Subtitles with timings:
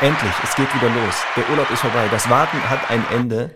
[0.00, 1.14] Endlich, es geht wieder los.
[1.36, 2.08] Der Urlaub ist vorbei.
[2.10, 3.50] Das Warten hat ein Ende.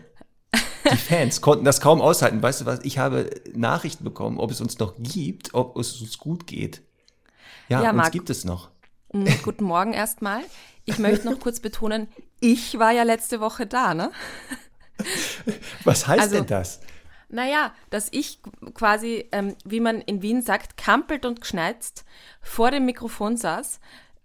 [0.90, 2.42] Die Fans konnten das kaum aushalten.
[2.42, 2.80] Weißt du was?
[2.84, 6.82] Ich habe Nachrichten bekommen, ob es uns noch gibt, ob es uns gut geht.
[7.68, 8.12] Ja, Ja, uns Marc.
[8.12, 8.70] gibt es noch.
[9.12, 10.40] Mm, Guten Morgen erstmal.
[10.86, 12.08] Ich möchte noch kurz betonen,
[12.40, 14.10] ich war ja letzte Woche da, ne?
[15.84, 16.80] Was heißt Also- denn das?
[17.32, 18.40] Naja, dass ich
[18.74, 22.04] quasi, ähm, wie man in Wien sagt, kampelt und geschneizt
[22.42, 23.78] vor dem Mikrofon saß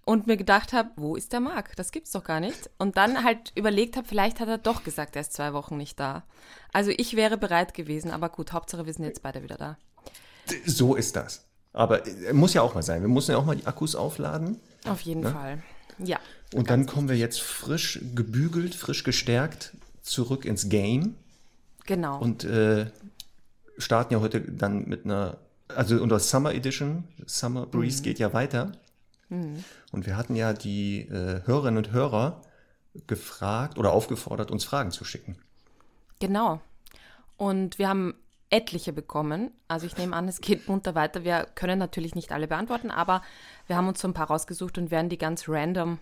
[0.05, 1.75] und mir gedacht habe, wo ist der Marc?
[1.75, 2.69] Das gibt's doch gar nicht.
[2.77, 5.99] Und dann halt überlegt habe, vielleicht hat er doch gesagt, er ist zwei Wochen nicht
[5.99, 6.23] da.
[6.71, 9.77] Also ich wäre bereit gewesen, aber gut, Hauptsache wir sind jetzt beide wieder da.
[10.65, 11.45] So ist das.
[11.73, 13.01] Aber äh, muss ja auch mal sein.
[13.01, 14.59] Wir müssen ja auch mal die Akkus aufladen.
[14.87, 15.63] Auf jeden Fall.
[15.97, 16.19] Ja.
[16.53, 21.15] Und dann kommen wir jetzt frisch gebügelt, frisch gestärkt zurück ins Game
[21.87, 22.19] Genau.
[22.19, 22.91] und äh,
[23.77, 28.71] starten ja heute dann mit einer, also unter Summer Edition, Summer Breeze geht ja weiter.
[29.95, 32.41] Und wir hatten ja die äh, Hörerinnen und Hörer
[33.07, 35.37] gefragt oder aufgefordert, uns Fragen zu schicken.
[36.19, 36.59] Genau.
[37.37, 38.13] Und wir haben
[38.49, 39.51] etliche bekommen.
[39.69, 41.23] Also ich nehme an, es geht munter weiter.
[41.23, 43.21] Wir können natürlich nicht alle beantworten, aber
[43.67, 45.97] wir haben uns so ein paar rausgesucht und werden die ganz random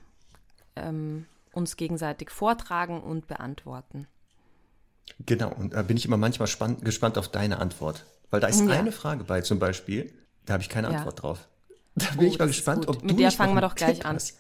[0.76, 4.08] ähm, uns gegenseitig vortragen und beantworten.
[5.24, 8.06] Genau, und da bin ich immer manchmal spann gespannt auf deine Antwort.
[8.32, 8.72] Weil da ist Ja.
[8.72, 10.12] eine Frage bei zum Beispiel,
[10.46, 10.98] da habe ich keine Ja.
[10.98, 11.48] Antwort drauf.
[11.96, 13.76] Da bin Oh, ich mal gespannt, ob Mit du der nicht noch fangen wir doch
[13.76, 14.16] gleich Tipp an.
[14.16, 14.40] hast.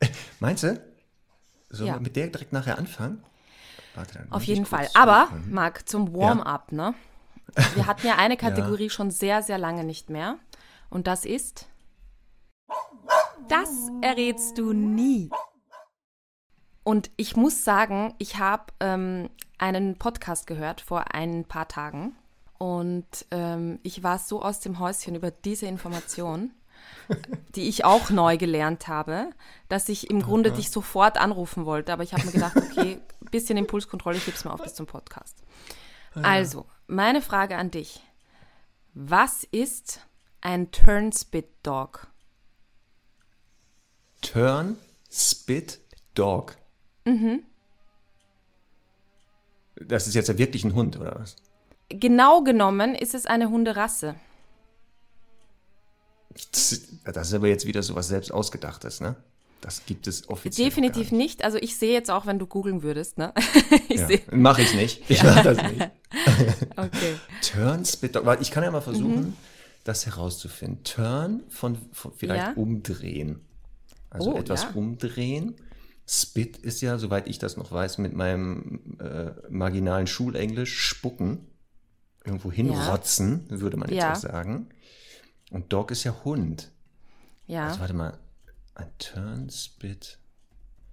[0.40, 0.80] Meinst du?
[1.68, 1.94] Sollen Ja.
[1.94, 3.22] wir mit der direkt nachher anfangen?
[3.94, 4.88] Warte, dann Auf jeden Fall.
[4.94, 5.28] Aber.
[5.48, 6.94] Marc, zum Warm-up, ne?
[7.74, 10.38] Wir hatten ja eine Kategorie schon sehr, sehr lange nicht mehr.
[10.90, 11.66] Und das ist.
[13.48, 13.70] Das
[14.02, 15.30] errätst du nie.
[16.82, 22.16] Und ich muss sagen, ich habe ähm, einen Podcast gehört vor ein paar Tagen.
[22.58, 26.52] Und ähm, ich war so aus dem Häuschen über diese Information,
[27.54, 29.30] die ich auch neu gelernt habe,
[29.68, 31.92] dass ich im Grunde dich sofort anrufen wollte.
[31.92, 32.98] Aber ich habe mir gedacht, okay,
[33.30, 35.38] bisschen Impulskontrolle, ich heb's mir auf bis zum Podcast.
[36.14, 38.00] Also, meine Frage an dich.
[38.94, 40.00] Was ist
[40.40, 42.06] ein Turnspit Dog?
[44.22, 44.78] Turn,
[45.10, 45.80] Spit,
[46.14, 46.56] Dog.
[47.04, 47.42] Mhm.
[49.76, 51.36] Das ist jetzt ja wirklich ein Hund, oder was?
[51.88, 54.16] Genau genommen ist es eine Hunderasse.
[56.52, 56.72] Das
[57.28, 59.16] ist aber jetzt wieder so was selbst ausgedachtes, ne?
[59.62, 60.68] Das gibt es offiziell.
[60.68, 61.42] Definitiv gar nicht.
[61.44, 63.32] Also ich sehe jetzt auch, wenn du googeln würdest, ne?
[63.88, 64.26] ich nicht.
[64.26, 65.02] Ja, Mach ich nicht.
[65.10, 65.90] Ich mach das nicht.
[66.76, 67.14] Okay.
[67.42, 68.24] Turn, Spit, Dog.
[68.26, 69.32] Warte, Ich kann ja mal versuchen, Mhm.
[69.84, 70.84] das herauszufinden.
[70.84, 72.52] Turn von, von vielleicht Ja.
[72.52, 73.40] umdrehen.
[74.10, 74.70] Also Oh, etwas ja.
[74.74, 75.56] umdrehen.
[76.06, 81.46] Spit ist ja, soweit ich das noch weiß, mit meinem äh, marginalen Schulenglisch spucken.
[82.24, 84.68] Irgendwo hinrotzen, würde man jetzt auch sagen.
[85.50, 86.70] Und Dog ist ja Hund.
[87.46, 87.68] Ja.
[87.68, 88.18] Also warte mal.
[88.74, 90.18] Ein Turnspit.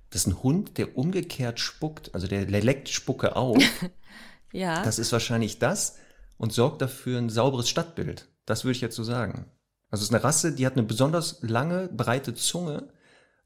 [0.09, 2.13] Das ist ein Hund, der umgekehrt spuckt.
[2.13, 3.57] Also der leckt Spucke auf.
[4.51, 4.83] ja.
[4.83, 5.97] Das ist wahrscheinlich das
[6.37, 8.27] und sorgt dafür ein sauberes Stadtbild.
[8.45, 9.45] Das würde ich jetzt so sagen.
[9.89, 12.89] Also es ist eine Rasse, die hat eine besonders lange, breite Zunge,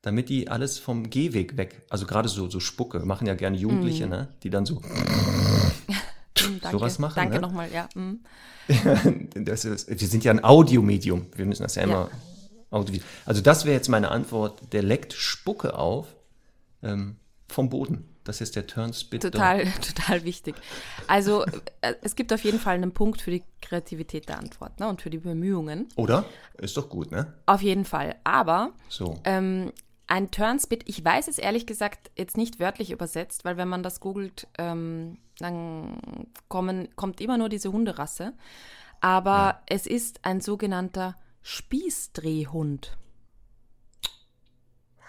[0.02, 4.08] damit die alles vom Gehweg weg, also gerade so, so Spucke, machen ja gerne Jugendliche,
[4.08, 4.30] ne?
[4.44, 5.67] die dann so, Mm,
[6.72, 6.80] danke.
[6.80, 7.42] sowas machen, Danke ne?
[7.42, 7.90] nochmal, ja.
[7.96, 8.20] mm.
[9.46, 12.10] das ist, wir sind ja ein Audiomedium, wir müssen das ja immer,
[12.70, 16.08] Audio, also das wäre jetzt meine Antwort, der leckt Spucke auf
[16.84, 17.16] ähm,
[17.48, 18.06] vom Boden.
[18.28, 19.22] Das ist der Turnspit.
[19.22, 20.56] Total, total wichtig.
[21.08, 21.46] Also
[21.80, 24.90] äh, es gibt auf jeden Fall einen Punkt für die Kreativität der Antwort ne?
[24.90, 25.88] und für die Bemühungen.
[25.96, 26.26] Oder?
[26.58, 27.34] Ist doch gut, ne?
[27.46, 28.16] Auf jeden Fall.
[28.26, 29.18] Aber So.
[29.24, 29.72] ähm,
[30.08, 34.00] ein Turnspit, ich weiß es ehrlich gesagt jetzt nicht wörtlich übersetzt, weil wenn man das
[34.00, 36.00] googelt, ähm, dann
[36.48, 38.34] kommen, kommt immer nur diese Hunderasse.
[39.00, 42.98] Aber es ist ein sogenannter Spießdrehhund.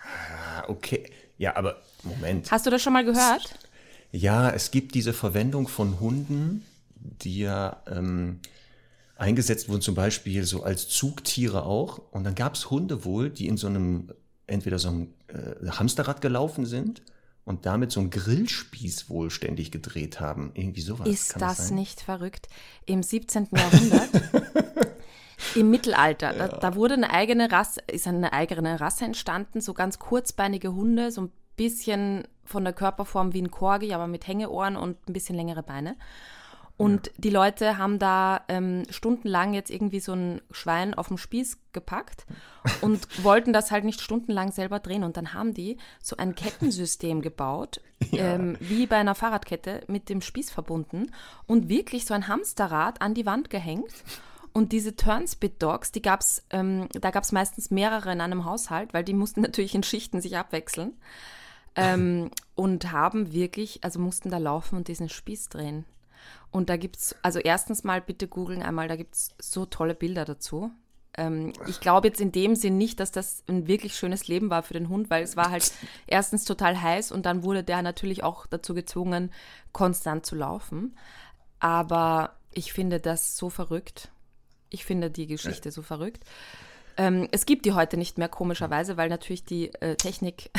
[0.03, 1.11] Ah, okay.
[1.39, 2.51] Ja, aber Moment.
[2.51, 3.55] Hast du das schon mal gehört?
[4.11, 6.65] Ja, es gibt diese Verwendung von Hunden,
[6.97, 8.41] die ja ähm,
[9.17, 12.01] eingesetzt wurden, zum Beispiel so als Zugtiere auch.
[12.11, 14.13] Und dann gab es Hunde wohl, die in so einem,
[14.49, 17.03] entweder so einem äh, Hamsterrad gelaufen sind
[17.45, 20.51] und damit so einen Grillspieß wohl ständig gedreht haben.
[20.55, 21.09] Irgendwie sowas.
[21.09, 21.77] Ist Kann das sein?
[21.77, 22.49] nicht verrückt?
[22.85, 23.49] Im 17.
[23.57, 24.11] Jahrhundert,
[25.55, 29.99] im Mittelalter, da, da wurde eine eigene Rasse, ist eine eigene Rasse entstanden, so ganz
[29.99, 35.09] kurzbeinige Hunde, so ein bisschen von der Körperform wie ein Korgi, aber mit Hängeohren und
[35.09, 35.97] ein bisschen längere Beine.
[36.79, 37.13] Und ja.
[37.19, 42.25] die Leute haben da ähm, stundenlang jetzt irgendwie so ein Schwein auf dem Spieß gepackt
[42.81, 45.03] und wollten das halt nicht stundenlang selber drehen.
[45.03, 47.81] Und dann haben die so ein Kettensystem gebaut,
[48.13, 48.35] ja.
[48.35, 51.11] ähm, wie bei einer Fahrradkette, mit dem Spieß verbunden
[51.47, 53.93] und wirklich so ein Hamsterrad an die Wand gehängt.
[54.53, 58.95] Und diese Turnspit Dogs, die gab's, ähm, da gab es meistens mehrere in einem Haushalt,
[58.95, 60.97] weil die mussten natürlich in Schichten sich abwechseln.
[61.75, 65.85] Ähm, und haben wirklich, also mussten da laufen und diesen Spieß drehen.
[66.51, 69.95] Und da gibt es, also erstens mal bitte googeln einmal, da gibt es so tolle
[69.95, 70.71] Bilder dazu.
[71.17, 74.63] Ähm, ich glaube jetzt in dem Sinn nicht, dass das ein wirklich schönes Leben war
[74.63, 75.73] für den Hund, weil es war halt
[76.07, 79.33] erstens total heiß und dann wurde der natürlich auch dazu gezwungen,
[79.73, 80.97] konstant zu laufen.
[81.61, 84.11] Aber ich finde das so verrückt.
[84.71, 86.25] Ich finde die Geschichte so verrückt.
[86.97, 90.51] Ähm, es gibt die heute nicht mehr, komischerweise, weil natürlich die äh, Technik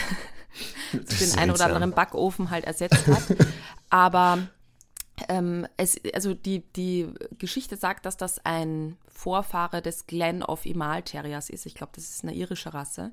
[0.93, 3.37] den einen oder anderen Backofen halt ersetzt hat.
[3.89, 4.47] Aber
[5.27, 7.07] ähm, es, also die, die
[7.37, 11.65] Geschichte sagt, dass das ein Vorfahre des Glen of Imal Terriers ist.
[11.65, 13.11] Ich glaube, das ist eine irische Rasse.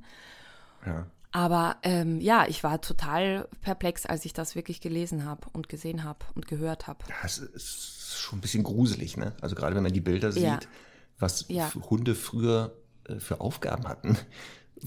[0.84, 1.06] Ja.
[1.32, 6.04] Aber ähm, ja, ich war total perplex, als ich das wirklich gelesen habe und gesehen
[6.04, 7.00] habe und gehört habe.
[7.08, 9.34] Ja, es ist schon ein bisschen gruselig, ne?
[9.40, 10.58] Also gerade wenn man die Bilder sieht, ja.
[11.18, 11.70] was ja.
[11.90, 12.74] Hunde früher
[13.08, 14.16] äh, für Aufgaben hatten.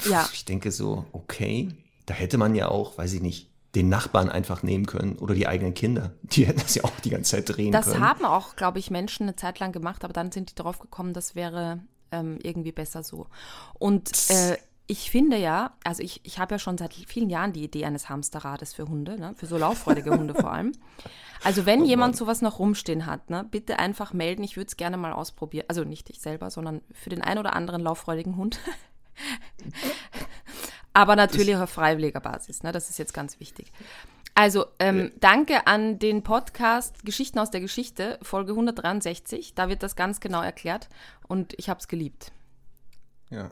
[0.05, 0.29] Ja.
[0.33, 1.69] Ich denke so, okay,
[2.05, 5.47] da hätte man ja auch, weiß ich nicht, den Nachbarn einfach nehmen können oder die
[5.47, 6.11] eigenen Kinder.
[6.23, 7.99] Die hätten das ja auch die ganze Zeit drehen das können.
[7.99, 10.79] Das haben auch, glaube ich, Menschen eine Zeit lang gemacht, aber dann sind die drauf
[10.79, 11.79] gekommen, das wäre
[12.11, 13.27] ähm, irgendwie besser so.
[13.77, 14.57] Und äh,
[14.87, 18.09] ich finde ja, also ich, ich habe ja schon seit vielen Jahren die Idee eines
[18.09, 19.35] Hamsterrades für Hunde, ne?
[19.35, 20.71] für so lauffreudige Hunde vor allem.
[21.43, 24.77] Also wenn oh jemand sowas noch rumstehen hat, ne, bitte einfach melden, ich würde es
[24.77, 25.65] gerne mal ausprobieren.
[25.67, 28.59] Also nicht ich selber, sondern für den einen oder anderen lauffreudigen Hund.
[30.93, 32.71] Aber natürlich das auf freiwilliger Basis, ne?
[32.71, 33.71] das ist jetzt ganz wichtig.
[34.35, 39.53] Also, ähm, danke an den Podcast Geschichten aus der Geschichte, Folge 163.
[39.53, 40.87] Da wird das ganz genau erklärt
[41.27, 42.31] und ich habe es geliebt.
[43.29, 43.51] Ja.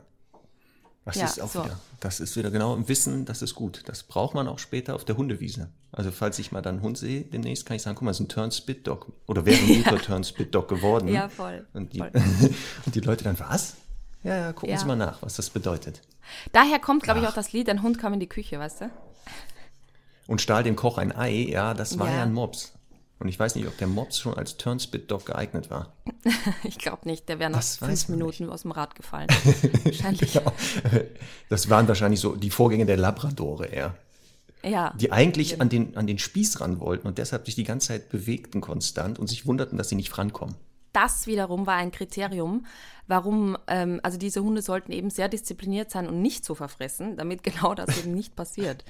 [1.04, 1.64] Das ja, ist auch so.
[1.64, 3.82] wieder, das ist wieder genau im Wissen, das ist gut.
[3.86, 5.70] Das braucht man auch später auf der Hundewiese.
[5.90, 8.18] Also falls ich mal dann einen Hund sehe, demnächst kann ich sagen, guck mal, es
[8.18, 9.12] ist ein Turn-Spit-Dog.
[9.26, 10.02] Oder wäre ein guter ja.
[10.02, 11.08] Turn-Spit-Dog geworden.
[11.08, 11.66] Ja, voll.
[11.72, 12.10] Und die, voll.
[12.86, 13.76] und die Leute dann, was?
[14.22, 14.78] Ja, ja, gucken ja.
[14.78, 16.02] Sie mal nach, was das bedeutet.
[16.52, 18.90] Daher kommt, glaube ich, auch das Lied, ein Hund kam in die Küche, weißt du?
[20.26, 22.72] Und stahl dem Koch ein Ei, ja, das war ja, ja ein Mops.
[23.20, 25.92] Und ich weiß nicht, ob der Mops schon als Turnspit-Dog geeignet war.
[26.64, 28.52] ich glaube nicht, der wäre nach fünf Minuten nicht.
[28.52, 29.28] aus dem Rad gefallen.
[29.84, 30.34] wahrscheinlich.
[30.34, 30.52] Genau.
[31.48, 33.96] Das waren wahrscheinlich so die Vorgänge der Labradore eher.
[34.62, 34.92] Ja.
[34.96, 35.62] Die eigentlich genau.
[35.62, 39.18] an, den, an den Spieß ran wollten und deshalb sich die ganze Zeit bewegten konstant
[39.18, 40.54] und sich wunderten, dass sie nicht rankommen
[40.98, 42.66] das wiederum war ein Kriterium,
[43.06, 47.42] warum, ähm, also diese Hunde sollten eben sehr diszipliniert sein und nicht so verfressen, damit
[47.44, 48.84] genau das eben nicht passiert.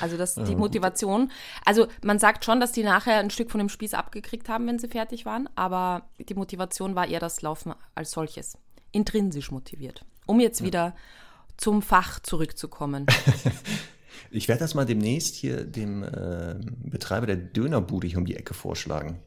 [0.00, 1.30] Also das die Motivation.
[1.64, 4.78] Also man sagt schon, dass die nachher ein Stück von dem Spieß abgekriegt haben, wenn
[4.78, 8.58] sie fertig waren, aber die Motivation war eher das Laufen als solches.
[8.92, 10.04] Intrinsisch motiviert.
[10.26, 10.94] Um jetzt wieder
[11.56, 13.06] zum Fach zurückzukommen.
[14.32, 16.54] Ich werde das mal demnächst hier dem äh,
[16.84, 19.18] Betreiber der Dönerbude hier um die Ecke vorschlagen.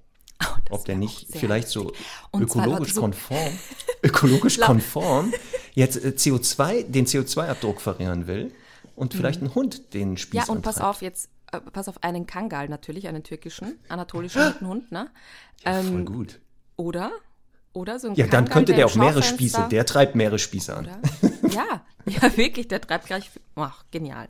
[0.45, 1.92] Oh, ob der nicht vielleicht so
[2.34, 3.60] ökologisch so konform,
[4.04, 5.34] ökologisch konform
[5.74, 8.54] jetzt äh, CO2, den CO2-Abdruck verringern will
[8.95, 9.18] und mhm.
[9.18, 9.48] vielleicht mhm.
[9.48, 10.77] ein Hund den Spieß Ja, und antreibt.
[10.77, 15.10] pass auf, jetzt äh, pass auf einen Kangal natürlich, einen türkischen, anatolischen Hund, ne?
[15.63, 16.39] Ja, ähm, voll gut.
[16.75, 17.12] Oder?
[17.74, 20.75] Oder so ein Ja, Kangal, dann könnte der auch mehrere Spieße, der treibt mehrere Spieße
[20.75, 20.89] an.
[21.50, 24.29] ja, ja, wirklich, der treibt gleich, ach, genial.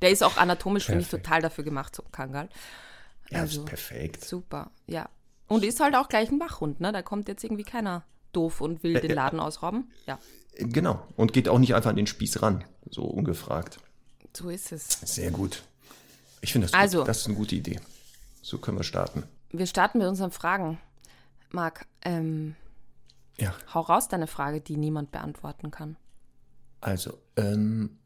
[0.00, 2.48] Der ist auch anatomisch, finde ich, total dafür gemacht, so ein Kangal.
[3.30, 4.24] Ja, also, ist perfekt.
[4.24, 5.08] Super, ja.
[5.54, 6.92] Und ist halt auch gleich ein Wachhund, ne?
[6.92, 9.90] Da kommt jetzt irgendwie keiner doof und will den Laden ausrauben.
[10.06, 10.18] Ja.
[10.56, 11.06] Genau.
[11.16, 13.78] Und geht auch nicht einfach an den Spieß ran, so ungefragt.
[14.36, 14.98] So ist es.
[15.04, 15.62] Sehr gut.
[16.40, 17.08] Ich finde das also, gut.
[17.08, 17.80] Das ist eine gute Idee.
[18.42, 19.24] So können wir starten.
[19.50, 20.78] Wir starten mit unseren Fragen.
[21.50, 22.56] Marc, ähm,
[23.38, 23.54] ja.
[23.72, 25.96] hau raus deine Frage, die niemand beantworten kann.
[26.80, 27.98] Also, ähm,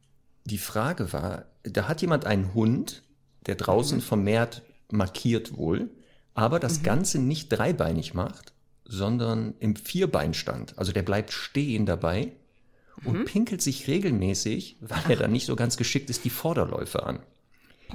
[0.45, 3.03] die Frage war, da hat jemand einen Hund,
[3.47, 4.03] der draußen mhm.
[4.03, 5.91] vermehrt markiert wohl
[6.39, 6.83] aber das mhm.
[6.85, 8.53] Ganze nicht dreibeinig macht,
[8.85, 10.79] sondern im Vierbeinstand.
[10.79, 12.31] Also der bleibt stehen dabei
[13.05, 13.25] und mhm.
[13.25, 17.19] pinkelt sich regelmäßig, weil er dann nicht so ganz geschickt ist, die Vorderläufe an.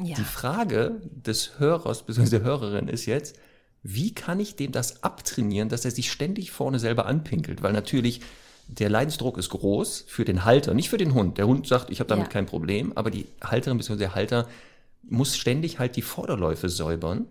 [0.03, 0.17] Ja.
[0.17, 2.31] Die Frage des Hörers bzw.
[2.31, 3.39] der Hörerin ist jetzt,
[3.81, 7.63] wie kann ich dem das abtrainieren, dass er sich ständig vorne selber anpinkelt?
[7.63, 8.19] Weil natürlich
[8.67, 11.38] der Leidensdruck ist groß für den Halter, nicht für den Hund.
[11.38, 12.31] Der Hund sagt, ich habe damit ja.
[12.31, 13.95] kein Problem, aber die Halterin bzw.
[13.95, 14.50] der Halter
[15.03, 17.27] muss ständig halt die Vorderläufe säubern.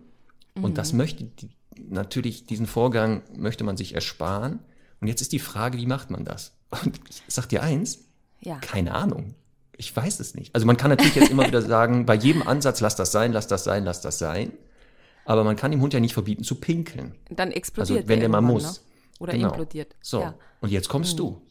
[0.55, 0.75] Und mhm.
[0.75, 4.59] das möchte die, natürlich, diesen Vorgang möchte man sich ersparen.
[5.01, 6.53] Und jetzt ist die Frage, wie macht man das?
[6.83, 7.99] Und ich sag dir eins,
[8.41, 8.57] ja.
[8.59, 9.35] keine Ahnung.
[9.75, 10.53] Ich weiß es nicht.
[10.53, 13.47] Also man kann natürlich jetzt immer wieder sagen, bei jedem Ansatz, lass das sein, lass
[13.47, 14.53] das sein, lass das sein.
[15.25, 17.15] Aber man kann dem Hund ja nicht verbieten zu pinkeln.
[17.29, 18.63] Dann explodiert Also wenn der mal irgendwann, muss.
[18.63, 18.85] Ne?
[19.19, 19.49] Oder Genau.
[19.49, 19.95] implodiert.
[20.01, 20.35] So, Ja.
[20.61, 21.41] und jetzt kommst du.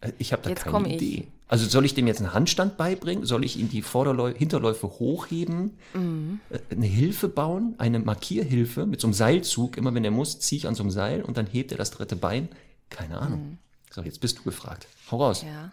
[0.00, 1.26] Äh, Ich habe da Jetzt keine komme ich.
[1.48, 3.24] Also soll ich dem jetzt einen Handstand beibringen?
[3.24, 5.78] Soll ich ihm die Vorderläu Hinterläufe hochheben?
[5.94, 6.40] Mhm.
[6.70, 7.74] Eine Hilfe bauen?
[7.78, 9.78] Eine Markierhilfe mit so einem Seilzug?
[9.78, 11.90] Immer wenn er muss, ziehe ich an so einem Seil und dann hebt er das
[11.90, 12.50] dritte Bein?
[12.90, 13.58] Keine Ahnung.
[13.90, 14.86] So, jetzt bist du gefragt.
[15.10, 15.42] Hau raus.
[15.42, 15.48] Mhm.
[15.48, 15.72] Ja.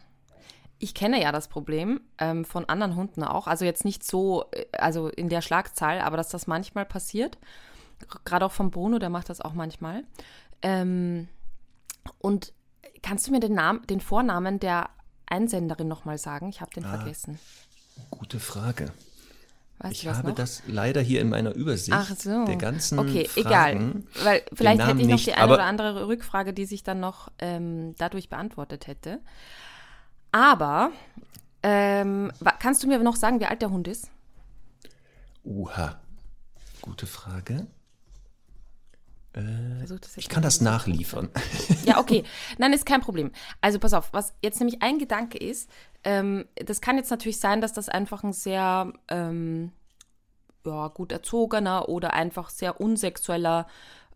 [0.79, 3.47] Ich kenne ja das Problem ähm, von anderen Hunden auch.
[3.47, 7.37] Also jetzt nicht so, äh, also in der Schlagzahl, aber dass das manchmal passiert.
[8.23, 10.03] Gerade auch von Bruno, der macht das auch manchmal.
[10.61, 11.27] Ähm,
[12.19, 12.53] und
[13.01, 14.89] kannst du mir den, Namen, den Vornamen der
[15.27, 16.49] Einsenderin nochmal sagen?
[16.49, 17.39] Ich habe den vergessen.
[18.09, 18.91] Gute Frage.
[19.79, 20.35] Weißt Ich habe noch?
[20.35, 22.45] das leider hier in meiner Übersicht Ach so.
[22.45, 24.05] der ganzen Okay, Fragen.
[24.15, 24.25] egal.
[24.25, 27.29] Weil vielleicht hätte ich noch nicht, die eine oder andere Rückfrage, die sich dann noch
[27.39, 29.19] ähm, dadurch beantwortet hätte.
[30.31, 30.91] Aber
[31.61, 34.09] ähm, kannst du mir noch sagen, wie alt der Hund ist?
[35.43, 35.99] Uha.
[36.81, 37.67] Gute Frage.
[39.35, 41.29] Jetzt Ich kann das nachliefern.
[41.85, 42.23] Ja, okay.
[42.57, 43.31] Nein, ist kein Problem.
[43.61, 45.69] Also pass auf, was jetzt nämlich ein Gedanke ist,
[46.03, 49.71] ähm, das kann jetzt natürlich sein, dass das einfach ein sehr ähm,
[50.65, 53.67] ja, gut erzogener oder einfach sehr unsexueller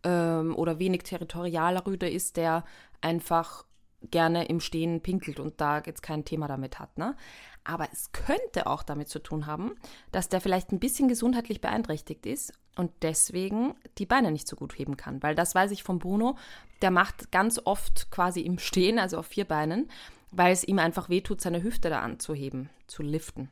[0.03, 2.63] ähm, oder wenig territorialer Rüde ist, der
[3.01, 3.65] einfach
[4.01, 6.97] gerne im Stehen pinkelt und da jetzt kein Thema damit hat.
[6.97, 7.15] Ne?
[7.63, 9.75] Aber es könnte auch damit zu tun haben,
[10.11, 14.77] dass der vielleicht ein bisschen gesundheitlich beeinträchtigt ist und deswegen die Beine nicht so gut
[14.77, 15.21] heben kann.
[15.21, 16.37] Weil das weiß ich von Bruno,
[16.81, 19.89] der macht ganz oft quasi im Stehen, also auf vier Beinen,
[20.31, 23.49] weil es ihm einfach wehtut, seine Hüfte da anzuheben, zu liften.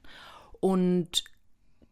[0.60, 1.24] Und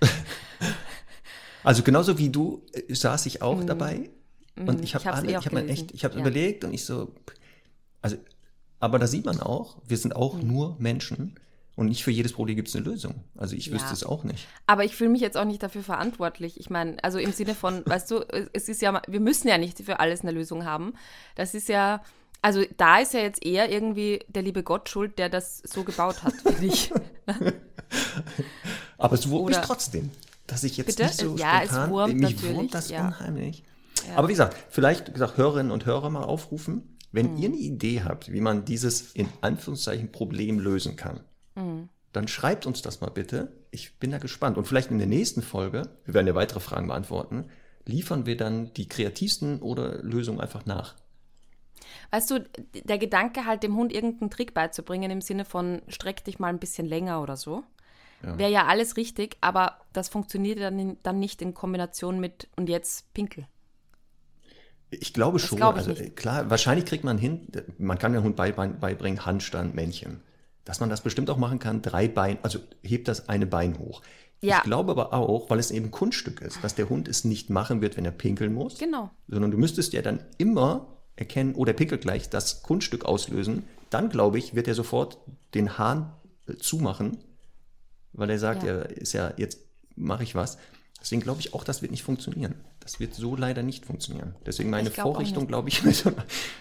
[1.64, 4.10] Also genauso wie du äh, saß ich auch dabei
[4.56, 5.00] und ich Mhm.
[5.00, 5.68] Ich habe eh ich habe mir gelesen.
[5.84, 6.20] echt, ich habe Ja.
[6.20, 7.12] überlegt und ich so,
[8.00, 8.16] also,
[8.80, 10.46] aber da sieht man auch, wir sind auch Mhm.
[10.46, 11.34] nur Menschen
[11.76, 13.22] und nicht für jedes Problem gibt es eine Lösung.
[13.36, 13.92] Also ich wüsste Ja.
[13.92, 14.46] es auch nicht.
[14.66, 16.58] Aber ich fühle mich jetzt auch nicht dafür verantwortlich.
[16.58, 18.20] Ich meine, also im Sinne von, weißt du,
[18.52, 20.94] es ist ja, wir müssen ja nicht für alles eine Lösung haben.
[21.36, 22.02] Das ist ja,
[22.42, 26.22] also da ist ja jetzt eher irgendwie der liebe Gott schuld, der das so gebaut
[26.24, 26.92] hat, finde ich.
[28.98, 30.10] Aber es wurmt mich trotzdem,
[30.46, 31.04] dass ich jetzt Bitte?
[31.04, 33.06] nicht so Ja, es spontan, wurmt mich natürlich, wurmt das ja.
[33.06, 33.62] unheimlich.
[34.16, 37.38] Aber wie gesagt, vielleicht wie gesagt, Hörerinnen und Hörer mal aufrufen, wenn Mhm.
[37.38, 41.20] ihr eine Idee habt, wie man dieses in Anführungszeichen Problem lösen kann,
[41.54, 41.88] Mhm.
[42.12, 43.52] dann schreibt uns das mal bitte.
[43.70, 44.56] Ich bin da gespannt.
[44.58, 47.46] Und vielleicht in der nächsten Folge, wir werden ja weitere Fragen beantworten,
[47.84, 50.94] liefern wir dann die kreativsten oder Lösungen einfach nach.
[52.10, 52.44] Weißt du,
[52.84, 56.58] der Gedanke halt dem Hund irgendeinen Trick beizubringen im Sinne von streck dich mal ein
[56.58, 57.64] bisschen länger oder so,
[58.20, 62.68] wäre ja alles richtig, aber das funktioniert dann, in, dann nicht in Kombination mit und
[62.68, 63.46] jetzt pinkel.
[64.90, 65.58] Ich glaube schon.
[65.58, 66.16] glaub ich also nicht.
[66.16, 67.46] klar, wahrscheinlich kriegt man hin,
[67.78, 70.20] man kann dem Hund bei- beibringen, Handstand, Männchen.
[70.64, 74.02] Dass man das bestimmt auch machen kann, drei Bein, also hebt das eine Bein hoch.
[74.40, 74.58] Ja.
[74.58, 77.80] Ich glaube aber auch, weil es eben Kunststück ist, dass der Hund es nicht machen
[77.80, 78.78] wird, wenn er pinkeln muss.
[78.78, 79.10] Genau.
[79.28, 83.64] Sondern du müsstest ja dann immer erkennen, oh, der pinkelt gleich, das Kunststück auslösen.
[83.90, 85.18] Dann, glaube ich, wird er sofort
[85.54, 86.12] den Hahn
[86.46, 87.18] äh, zumachen,
[88.12, 88.70] weil er sagt, Ja.
[88.70, 89.58] er ist ja, jetzt
[89.96, 90.58] mache ich was.
[91.00, 92.54] Deswegen glaube ich auch, das wird nicht funktionieren.
[92.88, 94.34] Das wird so leider nicht funktionieren.
[94.46, 96.10] Deswegen meine glaub Vorrichtung, glaube ich, mit so,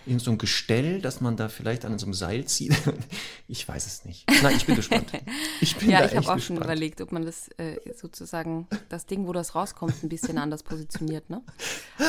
[0.05, 2.75] in so einem Gestell, dass man da vielleicht an so einem Seil zieht.
[3.47, 4.29] Ich weiß es nicht.
[4.43, 5.09] Nein, ich bin gespannt.
[5.61, 6.43] Ich bin Ja, ich habe auch gespannt.
[6.43, 10.63] schon überlegt, ob man das äh, sozusagen, das Ding, wo das rauskommt, ein bisschen anders
[10.63, 11.41] positioniert, ne?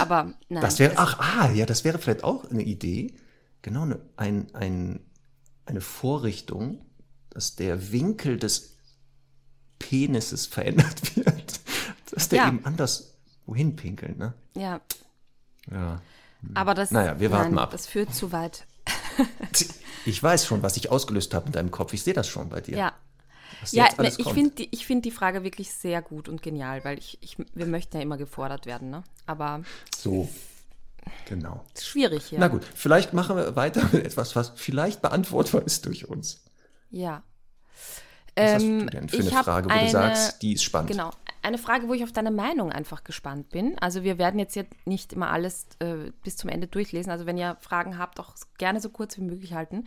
[0.00, 0.62] Aber nein.
[0.62, 3.14] Das wäre, ach, ah, ja, das wäre vielleicht auch eine Idee.
[3.62, 5.00] Genau, eine, ein, ein,
[5.64, 6.84] eine Vorrichtung,
[7.30, 8.78] dass der Winkel des
[9.78, 11.60] Penises verändert wird.
[12.10, 12.48] Dass der Ja.
[12.48, 13.14] eben anders
[13.48, 14.34] wohin pinkelt, ne?
[14.54, 14.80] Ja,
[15.70, 16.00] Ja.
[16.54, 17.70] aber das, Naja, wir warten nein, ab.
[17.72, 18.66] das führt zu weit.
[20.04, 21.92] Ich weiß schon, was ich ausgelöst habe in deinem Kopf.
[21.92, 22.76] Ich sehe das schon bei dir.
[22.76, 22.92] Ja.
[23.72, 26.96] Ja, alles ich finde die, ich find die Frage wirklich sehr gut und genial, weil
[26.98, 29.02] ich, ich, wir möchten ja immer gefordert werden, ne?
[29.26, 29.62] Aber
[29.96, 30.28] So.
[31.26, 31.64] Genau.
[31.76, 32.38] schwierig hier.
[32.38, 36.44] Na gut, vielleicht machen wir weiter mit etwas, was vielleicht beantwortbar ist durch uns.
[36.90, 37.22] Ja.
[38.36, 40.90] Was hast Ähm, du denn für eine Frage, wo eine- du sagst, die ist spannend?
[40.90, 41.10] Genau.
[41.48, 43.78] Eine Frage, wo ich auf deine Meinung einfach gespannt bin.
[43.78, 47.10] Also wir werden jetzt, jetzt nicht immer alles äh, bis zum Ende durchlesen.
[47.10, 49.86] Also wenn ihr Fragen habt, auch gerne so kurz wie möglich halten.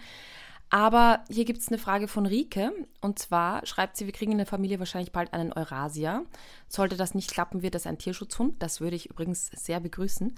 [0.72, 2.72] Aber hier gibt es eine Frage von Rike.
[3.00, 6.24] Und zwar schreibt sie, wir kriegen in der Familie wahrscheinlich bald einen Eurasia.
[6.68, 8.56] Sollte das nicht klappen, wird das ein Tierschutzhund.
[8.64, 10.34] Das würde ich übrigens sehr begrüßen.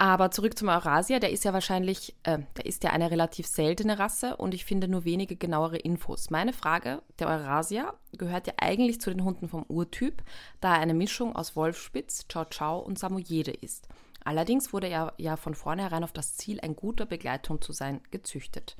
[0.00, 3.98] Aber zurück zum Eurasia, der ist ja wahrscheinlich, äh, der ist ja eine relativ seltene
[3.98, 6.30] Rasse und ich finde nur wenige genauere Infos.
[6.30, 10.22] Meine Frage, der Eurasia gehört ja eigentlich zu den Hunden vom Urtyp,
[10.60, 13.88] da er eine Mischung aus Wolfspitz, Chow Chow und Samoyede ist.
[14.22, 18.76] Allerdings wurde er ja von vornherein auf das Ziel, ein guter Begleithund zu sein, gezüchtet.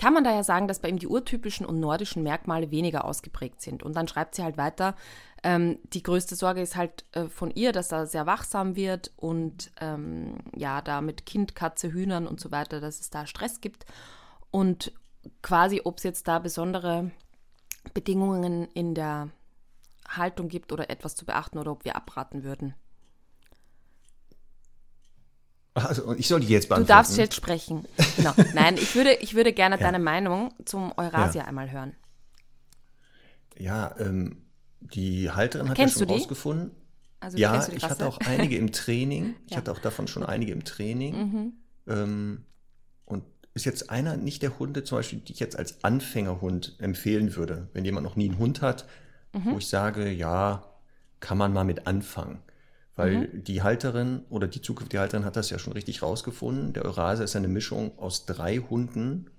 [0.00, 3.82] Kann man daher sagen, dass bei ihm die urtypischen und nordischen Merkmale weniger ausgeprägt sind.
[3.82, 4.94] Und dann schreibt sie halt weiter,
[5.42, 9.70] ähm, die größte Sorge ist halt äh, von ihr, dass er sehr wachsam wird und
[9.78, 13.84] ähm, ja, da mit Kind, Katze, Hühnern und so weiter, dass es da Stress gibt.
[14.50, 14.90] Und
[15.42, 17.10] quasi, ob es jetzt da besondere
[17.92, 19.28] Bedingungen in der
[20.08, 22.74] Haltung gibt oder etwas zu beachten oder ob wir abraten würden.
[25.74, 26.88] Also, ich soll die jetzt Du beantworten.
[26.88, 27.84] darfst jetzt sprechen.
[28.16, 28.34] Genau.
[28.54, 31.94] Nein, ich würde, ich würde gerne deine Meinung zum Eurasia einmal hören.
[33.56, 34.42] Ja, ähm,
[34.80, 36.20] die Halterin hat Kennst ja schon du die?
[36.20, 36.70] rausgefunden.
[37.20, 39.34] Also Ja, du ich hatte auch einige im Training.
[39.46, 39.58] Ich Ja.
[39.58, 41.14] hatte auch davon schon einige im Training.
[41.16, 41.52] Mhm.
[41.86, 42.44] Ähm,
[43.04, 47.36] und ist jetzt einer nicht der Hunde, zum Beispiel, die ich jetzt als Anfängerhund empfehlen
[47.36, 48.86] würde, wenn jemand noch nie einen Hund hat,
[49.32, 49.52] Mhm.
[49.52, 50.64] wo ich sage, ja,
[51.20, 52.38] kann man mal mit anfangen.
[52.96, 53.44] Weil Mhm.
[53.44, 56.72] die Halterin oder die zukünftige Halterin hat das ja schon richtig rausgefunden.
[56.72, 59.30] Der Eurasia ist eine Mischung aus drei Hunden,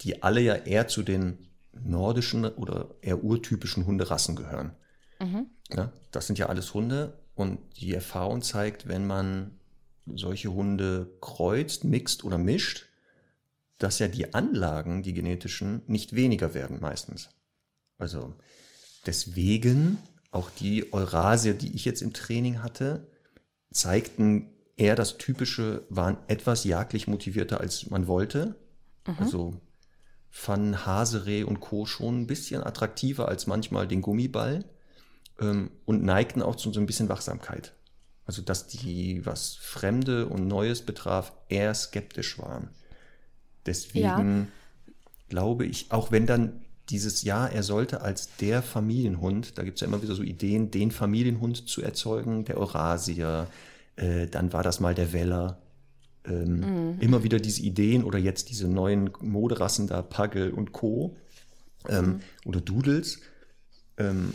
[0.00, 4.72] die alle ja eher zu den nordischen oder eher urtypischen Hunderassen gehören.
[5.20, 5.46] Mhm.
[5.70, 9.52] Ja, das sind ja alles Hunde und die Erfahrung zeigt, wenn man
[10.06, 12.86] solche Hunde kreuzt, mixt oder mischt,
[13.76, 17.28] dass ja die Anlagen, die genetischen, nicht weniger werden meistens.
[17.98, 18.34] Also
[19.06, 19.98] deswegen
[20.30, 23.06] auch die Eurasia, die ich jetzt im Training hatte,
[23.70, 28.56] zeigten eher das Typische, waren etwas jagdlich motivierter, als man wollte.
[29.18, 29.60] Also
[30.30, 31.86] fanden Hasereh und Co.
[31.86, 34.64] schon ein bisschen attraktiver als manchmal den Gummiball
[35.40, 37.74] ähm, und neigten auch zu so ein bisschen Wachsamkeit.
[38.24, 42.70] Also dass die, was Fremde und Neues betraf, eher skeptisch waren.
[43.64, 44.52] Deswegen
[45.28, 49.80] glaube ich, auch wenn dann dieses Jahr, er sollte als der Familienhund, da gibt es
[49.82, 53.46] ja immer wieder so Ideen, den Familienhund zu erzeugen, der Eurasier,
[53.96, 55.58] äh, dann war das mal der Weller.
[56.24, 61.16] Ähm, Immer wieder diese Ideen oder jetzt diese neuen Moderassen da, Puggle und Co.
[61.88, 63.20] Ähm, Oder Doodles.
[63.96, 64.34] Ähm,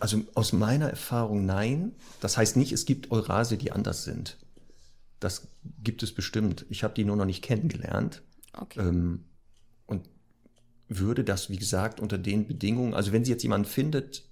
[0.00, 1.92] also aus meiner Erfahrung nein.
[2.20, 4.38] Das heißt nicht, es gibt Eurasier, die anders sind.
[5.20, 5.48] Das
[5.82, 6.66] gibt es bestimmt.
[6.68, 8.22] Ich habe die nur noch nicht kennengelernt.
[8.52, 8.80] Okay.
[8.80, 9.24] Ähm,
[10.98, 14.24] würde das, wie gesagt, unter den Bedingungen, also wenn sie jetzt jemanden findet,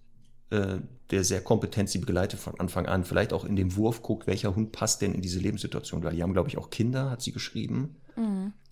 [0.51, 0.79] äh,
[1.11, 4.55] der sehr kompetent sie begleitet von Anfang an, vielleicht auch in dem Wurf guckt, welcher
[4.55, 7.33] Hund passt denn in diese Lebenssituation, weil die haben, glaube ich, auch Kinder, hat sie
[7.33, 7.97] geschrieben.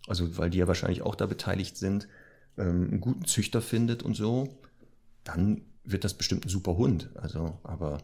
[0.07, 2.09] Also, weil die ja wahrscheinlich auch da beteiligt sind,
[2.57, 4.49] ähm, einen guten Züchter findet und so,
[5.25, 7.11] dann wird das bestimmt ein super Hund.
[7.15, 7.99] Also, aber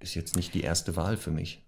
[0.00, 1.64] ist jetzt nicht die erste Wahl für mich.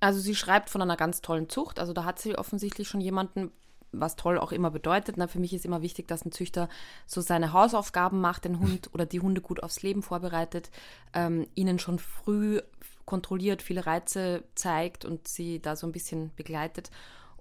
[0.00, 1.78] Also sie schreibt von einer ganz tollen Zucht.
[1.78, 3.50] Also da hat sie offensichtlich schon jemanden,
[3.92, 5.16] was toll auch immer bedeutet.
[5.16, 6.68] Na, für mich ist immer wichtig, dass ein Züchter
[7.06, 10.70] so seine Hausaufgaben macht, den Hund oder die Hunde gut aufs Leben vorbereitet,
[11.14, 12.60] ähm, ihnen schon früh
[13.08, 16.90] kontrolliert viele Reize zeigt und sie da so ein bisschen begleitet.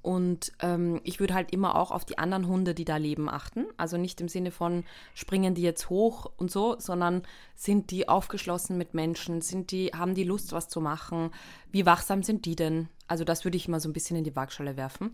[0.01, 3.65] Und ähm, ich würde halt immer auch auf die anderen Hunde, die da leben, achten.
[3.75, 7.23] Also nicht im Sinne von springen die jetzt hoch und so, sondern
[7.55, 11.31] sind die aufgeschlossen mit Menschen, sind die, haben die Lust, was zu machen,
[11.71, 12.87] wie wachsam sind die denn?
[13.09, 15.11] Also das würde ich immer so ein bisschen in die Waagschale werfen.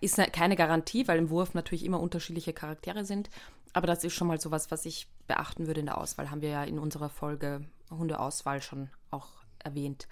[0.00, 3.30] Ist ne, keine Garantie, weil im Wurf natürlich immer unterschiedliche Charaktere sind.
[3.72, 6.30] Aber das ist schon mal sowas, was ich beachten würde in der Auswahl.
[6.30, 9.28] Haben wir ja in unserer Folge Hundeauswahl schon auch
[9.62, 10.08] erwähnt.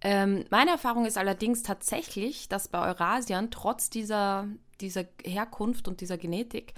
[0.00, 4.46] Ähm, meine Erfahrung ist allerdings tatsächlich, dass bei Eurasiern trotz dieser,
[4.80, 6.74] dieser Herkunft und dieser Genetik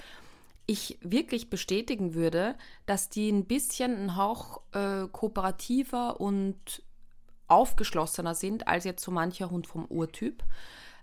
[0.67, 6.83] ich wirklich bestätigen würde, dass die ein bisschen ein Hauch äh, kooperativer und
[7.49, 10.43] aufgeschlossener sind als jetzt so mancher Hund vom Urtyp.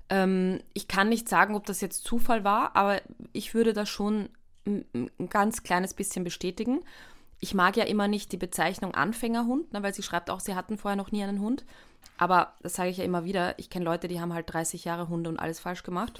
[0.10, 4.30] Ähm, ich kann nicht sagen, ob das jetzt Zufall war, aber ich würde das schon
[4.66, 4.86] ein,
[5.30, 6.82] ganz kleines bisschen bestätigen.
[7.40, 10.78] Ich mag ja immer nicht die Bezeichnung Anfängerhund, ne, weil sie schreibt auch, sie hatten
[10.78, 11.66] vorher noch nie einen Hund.
[12.18, 15.10] Aber das sage ich ja immer wieder, ich kenne Leute, die haben halt 30 Jahre
[15.10, 16.20] Hunde und alles falsch gemacht.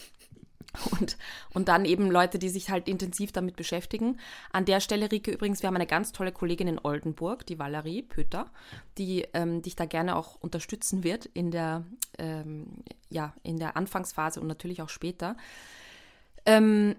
[1.00, 1.18] Und,
[1.54, 4.20] und dann eben Leute, die sich halt intensiv damit beschäftigen.
[4.52, 8.02] An der Stelle, Rike, übrigens, wir haben eine ganz tolle Kollegin in Oldenburg, die Valerie
[8.02, 8.52] Pöter,
[8.98, 11.86] die ähm, dich da gerne auch unterstützen wird in der,
[12.18, 15.36] ähm, ja, in der Anfangsphase und natürlich auch später.
[16.46, 16.96] Ähm,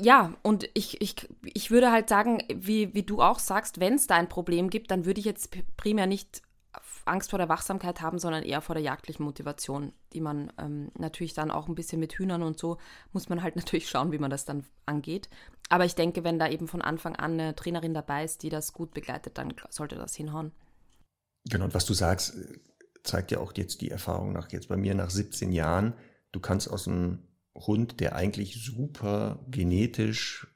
[0.00, 4.06] ja, und ich, ich, ich würde halt sagen, wie, wie du auch sagst, wenn es
[4.06, 6.42] da ein Problem gibt, dann würde ich jetzt primär nicht
[7.08, 11.34] Angst vor der Wachsamkeit haben, sondern eher vor der jagdlichen Motivation, die man ähm, natürlich
[11.34, 12.78] dann auch ein bisschen mit Hühnern und so
[13.12, 15.28] muss man halt natürlich schauen, wie man das dann angeht.
[15.68, 18.72] Aber ich denke, wenn da eben von Anfang an eine Trainerin dabei ist, die das
[18.72, 20.52] gut begleitet, dann sollte das hinhauen.
[21.48, 22.36] Genau, und was du sagst,
[23.02, 25.94] zeigt ja auch jetzt die Erfahrung nach jetzt bei mir nach 17 Jahren.
[26.32, 27.22] Du kannst aus einem
[27.54, 30.46] Hund, der eigentlich super genetisch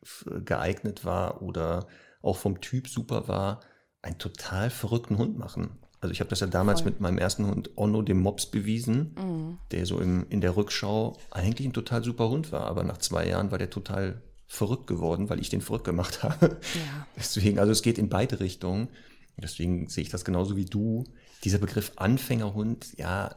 [0.44, 1.86] geeignet war oder
[2.20, 3.60] auch vom Typ super war,
[4.02, 5.78] einen total verrückten Hund machen.
[6.02, 6.90] Also ich habe das ja damals Voll.
[6.90, 9.58] mit meinem ersten Hund Onno, dem Mops, bewiesen, mhm.
[9.70, 12.66] der so im, in der Rückschau eigentlich ein total super Hund war.
[12.66, 16.58] Aber nach zwei Jahren war der total verrückt geworden, weil ich den verrückt gemacht habe.
[16.74, 17.06] Ja.
[17.16, 18.88] Deswegen, also es geht in beide Richtungen.
[19.36, 21.04] Deswegen sehe ich das genauso wie du.
[21.44, 23.36] Dieser Begriff Anfängerhund, ja,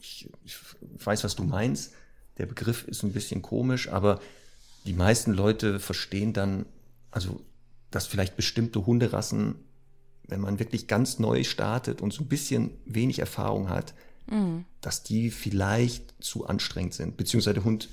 [0.00, 0.56] ich, ich
[1.04, 1.92] weiß, was du meinst.
[2.38, 4.20] Der Begriff ist ein bisschen komisch, aber
[4.84, 6.66] die meisten Leute verstehen dann,
[7.12, 7.40] also,
[7.92, 9.54] dass vielleicht bestimmte Hunderassen
[10.30, 13.94] wenn man wirklich ganz neu startet und so ein bisschen wenig Erfahrung hat,
[14.30, 14.64] mhm.
[14.80, 17.88] dass die vielleicht zu anstrengend sind, beziehungsweise der Hund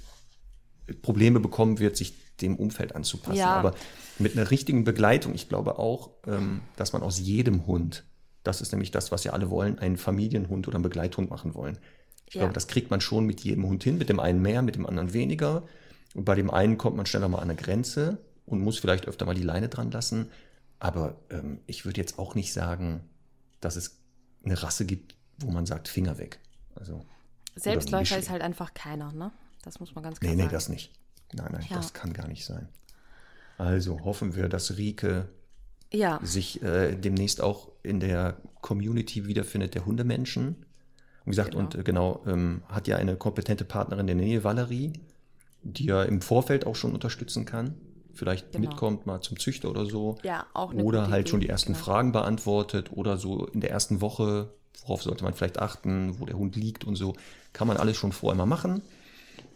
[1.01, 3.39] Probleme bekommen wird, sich dem Umfeld anzupassen.
[3.39, 3.55] Ja.
[3.55, 3.73] Aber
[4.19, 8.05] mit einer richtigen Begleitung, ich glaube auch, ähm, dass man aus jedem Hund,
[8.43, 11.77] das ist nämlich das, was ja alle wollen, einen Familienhund oder einen Begleithund machen wollen.
[12.27, 12.41] Ich ja.
[12.41, 14.85] glaube, das kriegt man schon mit jedem Hund hin, mit dem einen mehr, mit dem
[14.85, 15.63] anderen weniger.
[16.13, 19.25] Und bei dem einen kommt man schneller mal an eine Grenze und muss vielleicht öfter
[19.25, 20.29] mal die Leine dran lassen.
[20.79, 23.01] Aber ähm, ich würde jetzt auch nicht sagen,
[23.61, 23.99] dass es
[24.43, 26.39] eine Rasse gibt, wo man sagt, Finger weg.
[26.75, 27.05] Also,
[27.55, 29.31] Selbstläufer ist halt einfach keiner, ne?
[29.63, 30.47] Das muss man ganz klar nee, sagen.
[30.47, 30.93] Nee, nee, das nicht.
[31.33, 31.77] Nein, nein, ja.
[31.77, 32.69] das kann gar nicht sein.
[33.57, 35.27] Also hoffen wir, dass Rike
[35.91, 36.19] ja.
[36.23, 40.65] sich äh, demnächst auch in der Community wiederfindet, der Hundemenschen.
[41.25, 41.63] Und gesagt, genau.
[41.63, 44.93] und äh, genau, ähm, hat ja eine kompetente Partnerin in der Nähe, Valerie,
[45.63, 47.75] die ja im Vorfeld auch schon unterstützen kann
[48.17, 48.69] vielleicht genau.
[48.69, 50.17] mitkommt, mal zum Züchter oder so.
[50.23, 51.29] Ja, auch eine Oder halt Idee.
[51.29, 51.85] schon die ersten genau.
[51.85, 56.37] Fragen beantwortet oder so in der ersten Woche, worauf sollte man vielleicht achten, wo der
[56.37, 57.15] Hund liegt und so.
[57.53, 58.81] Kann man alles schon vorher mal machen.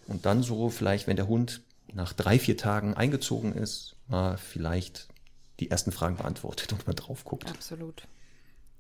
[0.08, 1.62] Und dann so vielleicht, wenn der Hund
[1.94, 5.08] nach drei, vier Tagen eingezogen ist, mal vielleicht
[5.60, 7.50] die ersten Fragen beantwortet und mal drauf guckt.
[7.50, 8.08] Absolut.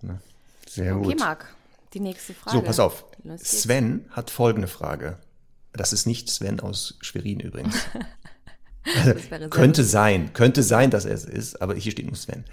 [0.01, 0.19] Na,
[0.67, 1.13] sehr okay, gut.
[1.13, 1.55] Okay, Marc,
[1.93, 2.57] die nächste Frage.
[2.57, 3.05] So, pass auf.
[3.37, 5.19] Sven hat folgende Frage.
[5.73, 7.75] Das ist nicht Sven aus Schwerin übrigens.
[8.83, 12.45] Also, könnte sein, könnte sein, dass er es ist, aber hier steht nur Sven.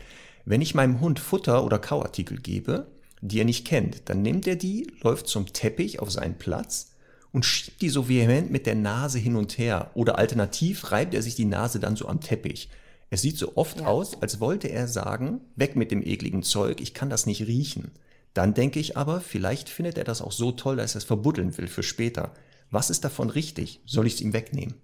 [0.45, 2.87] Wenn ich meinem Hund Futter oder Kauartikel gebe,
[3.21, 6.93] die er nicht kennt, dann nimmt er die, läuft zum Teppich auf seinen Platz
[7.33, 9.91] und schiebt die so vehement mit der Nase hin und her.
[9.95, 12.69] Oder alternativ reibt er sich die Nase dann so am Teppich.
[13.11, 13.87] Es sieht so oft ja.
[13.87, 17.91] aus, als wollte er sagen, weg mit dem ekligen Zeug, ich kann das nicht riechen.
[18.35, 21.57] Dann denke ich aber, vielleicht findet er das auch so toll, dass er es verbuddeln
[21.57, 22.33] will für später.
[22.71, 23.81] Was ist davon richtig?
[23.87, 24.75] Soll ich es ihm wegnehmen?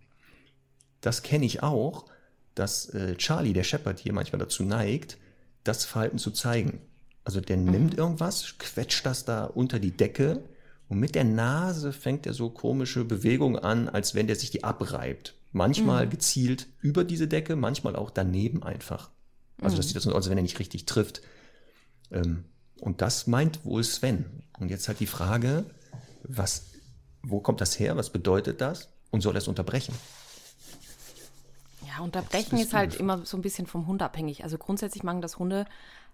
[1.05, 2.07] Das kenne ich auch,
[2.55, 5.19] dass äh, Charlie, der Shepherd, hier manchmal dazu neigt,
[5.65, 6.81] das Verhalten zu zeigen.
[7.25, 7.71] Also der mhm.
[7.71, 10.45] nimmt irgendwas, quetscht das da unter die Decke
[10.89, 14.65] und mit der Nase fängt er so komische Bewegungen an, als wenn der sich die
[14.65, 15.35] abreibt.
[15.53, 16.11] Manchmal mhm.
[16.11, 19.11] gezielt über diese Decke, manchmal auch daneben einfach.
[19.61, 19.89] Also das mhm.
[19.89, 21.23] sieht das aus, als wenn er nicht richtig trifft.
[22.11, 22.45] Ähm,
[22.81, 24.43] und das meint wohl Sven.
[24.59, 25.65] Und jetzt halt die Frage,
[26.23, 26.73] was,
[27.23, 27.97] wo kommt das her?
[27.97, 28.91] Was bedeutet das?
[29.11, 29.95] Und soll er es unterbrechen?
[31.97, 34.43] Ja, unterbrechen ist halt immer so ein bisschen vom Hund abhängig.
[34.43, 35.67] Also grundsätzlich machen das Hunde,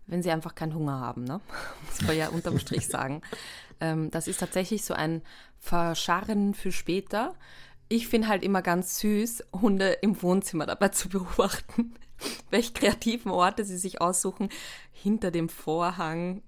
[0.06, 1.40] wenn sie einfach keinen Hunger haben, ne?
[1.86, 3.22] Muss man ja unterm Strich sagen.
[3.80, 5.22] Ähm, das ist tatsächlich so ein
[5.58, 7.34] Verscharren für später.
[7.88, 11.94] Ich finde halt immer ganz süß, Hunde im Wohnzimmer dabei zu beobachten,
[12.50, 14.50] welche kreativen Orte sie sich aussuchen,
[14.92, 16.42] hinter dem Vorhang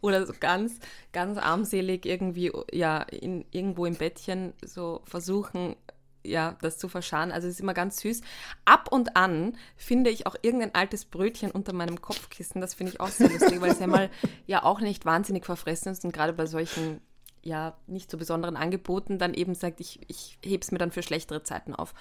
[0.00, 0.80] oder so ganz,
[1.12, 5.76] ganz armselig irgendwie, ja, in, irgendwo im Bettchen so versuchen,
[6.24, 7.32] ja, das zu verscharen.
[7.32, 8.20] Also es ist immer ganz süß.
[8.64, 12.60] Ab und an finde ich auch irgendein altes Brötchen unter meinem Kopfkissen.
[12.60, 14.10] Das finde ich auch sehr lustig, weil es ja mal
[14.46, 17.00] ja auch nicht wahnsinnig verfressen ist und gerade bei solchen
[17.42, 21.02] ja nicht so besonderen Angeboten dann eben sagt, ich, ich hebe es mir dann für
[21.02, 21.92] schlechtere Zeiten auf.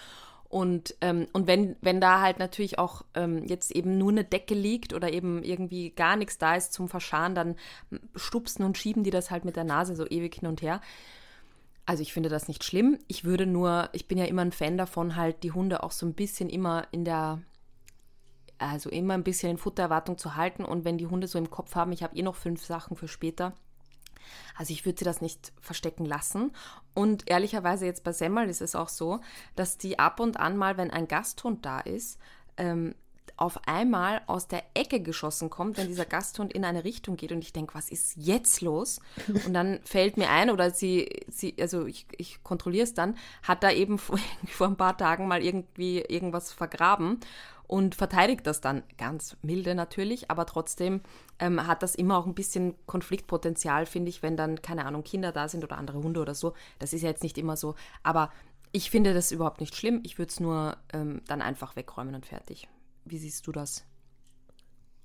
[0.51, 4.53] Und, ähm, und wenn, wenn da halt natürlich auch ähm, jetzt eben nur eine Decke
[4.53, 7.55] liegt oder eben irgendwie gar nichts da ist zum Verscharen, dann
[8.17, 10.81] stupsen und schieben die das halt mit der Nase so ewig hin und her.
[11.86, 13.00] Also ich finde das nicht schlimm.
[13.08, 16.06] Ich würde nur, ich bin ja immer ein Fan davon, halt die Hunde auch so
[16.06, 17.41] ein bisschen immer in der,
[18.60, 20.63] also immer ein bisschen in Futtererwartung zu halten.
[20.63, 23.08] Und wenn die Hunde so im Kopf haben, ich habe eh noch fünf Sachen für
[23.08, 23.54] später,
[24.56, 26.52] also ich würde sie das nicht verstecken lassen.
[26.94, 29.20] Und ehrlicherweise jetzt bei Semmel ist es auch so,
[29.56, 32.20] dass die ab und an mal, wenn ein Gasthund da ist,
[32.58, 32.96] ähm,
[33.41, 37.43] auf einmal aus der Ecke geschossen kommt, wenn dieser Gasthund in eine Richtung geht und
[37.43, 38.99] ich denke, was ist jetzt los?
[39.47, 43.63] Und dann fällt mir ein, oder sie, sie also ich, ich kontrolliere es dann, hat
[43.63, 47.19] da eben vor, vor ein paar Tagen mal irgendwie irgendwas vergraben
[47.65, 51.01] und verteidigt das dann ganz milde natürlich, aber trotzdem
[51.39, 55.32] ähm, hat das immer auch ein bisschen Konfliktpotenzial, finde ich, wenn dann, keine Ahnung, Kinder
[55.32, 56.54] da sind oder andere Hunde oder so.
[56.77, 57.73] Das ist ja jetzt nicht immer so,
[58.04, 58.32] aber
[58.71, 60.01] ich finde das überhaupt nicht schlimm.
[60.04, 62.67] Ich würde es nur ähm, dann einfach wegräumen und fertig.
[63.12, 63.84] Wie siehst du das?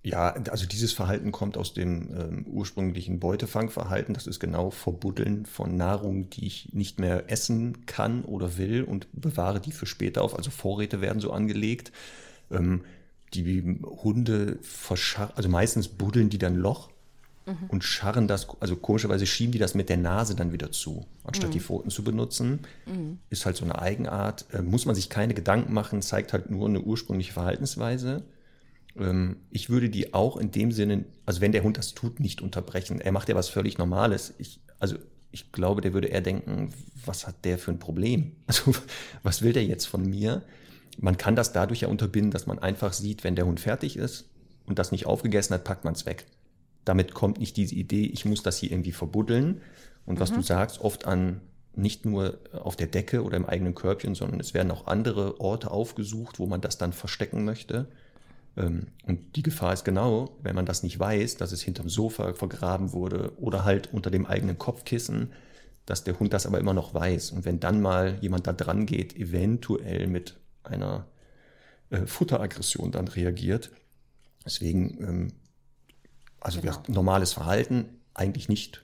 [0.04, 4.14] Ja, also dieses Verhalten kommt aus dem ähm, ursprünglichen Beutefangverhalten.
[4.14, 9.08] Das ist genau Verbuddeln von Nahrung, die ich nicht mehr essen kann oder will und
[9.12, 10.36] bewahre die für später auf.
[10.36, 11.90] Also Vorräte werden so angelegt.
[12.52, 12.84] Ähm,
[13.34, 16.90] die Hunde verscharren, also meistens buddeln die dann Loch
[17.46, 17.68] mhm.
[17.68, 21.50] und scharren das, also komischerweise schieben die das mit der Nase dann wieder zu, anstatt
[21.50, 21.52] mhm.
[21.54, 22.60] die Pfoten zu benutzen.
[22.86, 23.18] Mhm.
[23.30, 24.46] Ist halt so eine Eigenart.
[24.52, 28.24] Äh, muss man sich keine Gedanken machen, zeigt halt nur eine ursprüngliche Verhaltensweise.
[28.96, 32.42] Ähm, ich würde die auch in dem Sinne, also wenn der Hund das tut, nicht
[32.42, 33.00] unterbrechen.
[33.00, 34.34] Er macht ja was völlig Normales.
[34.38, 34.96] Ich, also
[35.30, 36.72] ich glaube, der würde eher denken,
[37.04, 38.32] was hat der für ein Problem?
[38.46, 38.74] Also
[39.22, 40.42] was will der jetzt von mir?
[40.98, 44.28] man kann das dadurch ja unterbinden, dass man einfach sieht, wenn der Hund fertig ist
[44.66, 46.26] und das nicht aufgegessen hat, packt man es weg.
[46.86, 49.60] Damit kommt nicht diese Idee, ich muss das hier irgendwie verbuddeln.
[50.06, 50.36] Und was mhm.
[50.36, 51.42] du sagst, oft an
[51.74, 55.70] nicht nur auf der Decke oder im eigenen Körbchen, sondern es werden auch andere Orte
[55.70, 57.88] aufgesucht, wo man das dann verstecken möchte.
[58.56, 62.32] Ähm, und die Gefahr ist genau, wenn man das nicht weiß, dass es hinterm Sofa
[62.32, 65.32] vergraben wurde oder halt unter dem eigenen Kopfkissen,
[65.84, 67.32] dass der Hund das aber immer noch weiß.
[67.32, 71.06] Und wenn dann mal jemand da dran geht, eventuell mit einer
[71.90, 73.70] äh, Futteraggression dann reagiert.
[74.44, 75.28] Deswegen, ähm,
[76.40, 76.82] also genau.
[76.88, 78.82] normales Verhalten eigentlich nicht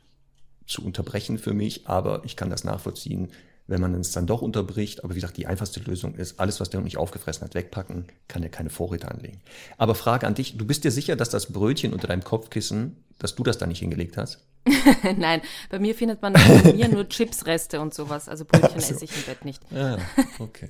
[0.67, 3.31] zu unterbrechen für mich, aber ich kann das nachvollziehen,
[3.67, 5.05] wenn man es dann doch unterbricht.
[5.05, 8.07] Aber wie gesagt, die einfachste Lösung ist, alles, was der Hund nicht aufgefressen hat, wegpacken,
[8.29, 9.41] kann er keine Vorräte anlegen.
[9.79, 13.35] Aber Frage an dich, du bist dir sicher, dass das Brötchen unter deinem Kopfkissen, dass
[13.35, 14.45] du das da nicht hingelegt hast?
[15.17, 18.29] Nein, bei mir findet man bei mir nur Chipsreste und sowas.
[18.29, 18.95] Also Brötchen so.
[18.95, 19.63] esse ich im Bett nicht.
[19.71, 19.99] Ja,
[20.39, 20.69] okay.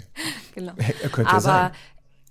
[0.54, 0.72] genau.
[0.76, 1.72] Er könnte Aber, sein.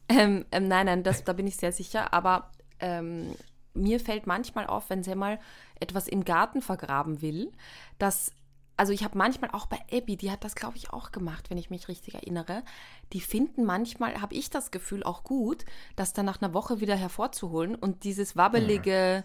[0.09, 2.13] Ähm, ähm, nein, nein, das, da bin ich sehr sicher.
[2.13, 3.35] Aber ähm,
[3.73, 5.39] mir fällt manchmal auf, wenn sie mal
[5.79, 7.51] etwas im Garten vergraben will,
[7.97, 8.31] dass
[8.77, 11.59] also ich habe manchmal auch bei Abby, die hat das, glaube ich, auch gemacht, wenn
[11.59, 12.63] ich mich richtig erinnere.
[13.13, 16.95] Die finden manchmal, habe ich das Gefühl, auch gut, das dann nach einer Woche wieder
[16.95, 19.23] hervorzuholen und dieses wabbelige,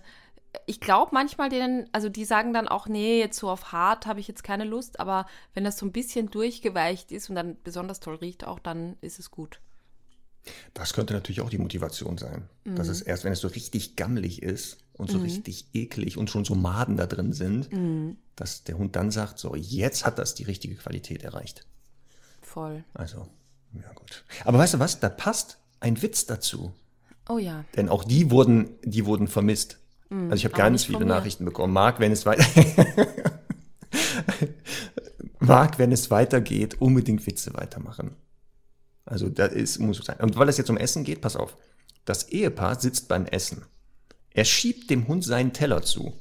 [0.67, 4.21] ich glaube manchmal denen, also die sagen dann auch, nee, jetzt so auf hart habe
[4.21, 8.01] ich jetzt keine Lust, aber wenn das so ein bisschen durchgeweicht ist und dann besonders
[8.01, 9.61] toll riecht auch, dann ist es gut.
[10.75, 12.49] Das könnte natürlich auch die Motivation sein.
[12.65, 12.77] Mhm.
[12.77, 15.25] Dass es erst, wenn es so richtig gammelig ist und so mhm.
[15.25, 18.17] richtig eklig und schon so Maden da drin sind, mhm.
[18.37, 21.67] dass der Hund dann sagt, so, jetzt hat das die richtige Qualität erreicht.
[22.43, 22.85] Voll.
[22.95, 23.29] Also,
[23.75, 24.25] ja gut.
[24.45, 26.73] Aber weißt du was, da passt ein Witz dazu.
[27.29, 27.65] Oh ja.
[27.77, 29.79] Denn auch die wurden, die wurden vermisst.
[30.11, 31.73] Mhm, also ich habe ganz viele Nachrichten bekommen.
[31.73, 32.45] Marc, wenn es weiter
[35.41, 38.13] Marc, wenn es weitergeht, unbedingt Witze weitermachen.
[39.07, 40.19] Also da ist muss sein.
[40.21, 41.57] Und weil es jetzt um Essen geht, pass auf.
[42.05, 43.65] Das Ehepaar sitzt beim Essen.
[44.31, 46.13] Er schiebt dem Hund seinen Teller zu.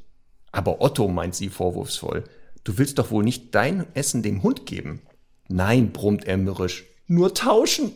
[0.51, 2.23] Aber Otto meint sie vorwurfsvoll.
[2.63, 5.01] Du willst doch wohl nicht dein Essen dem Hund geben?
[5.47, 6.85] Nein, brummt er mürrisch.
[7.07, 7.91] Nur tauschen.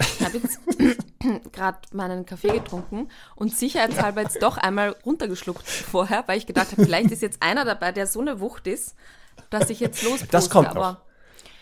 [0.00, 0.58] Ich habe jetzt
[1.52, 6.84] gerade meinen Kaffee getrunken und sicherheitshalber jetzt doch einmal runtergeschluckt vorher, weil ich gedacht habe,
[6.84, 8.94] vielleicht ist jetzt einer dabei, der so eine Wucht ist,
[9.50, 10.28] dass ich jetzt lospuste.
[10.30, 10.98] Das kommt noch.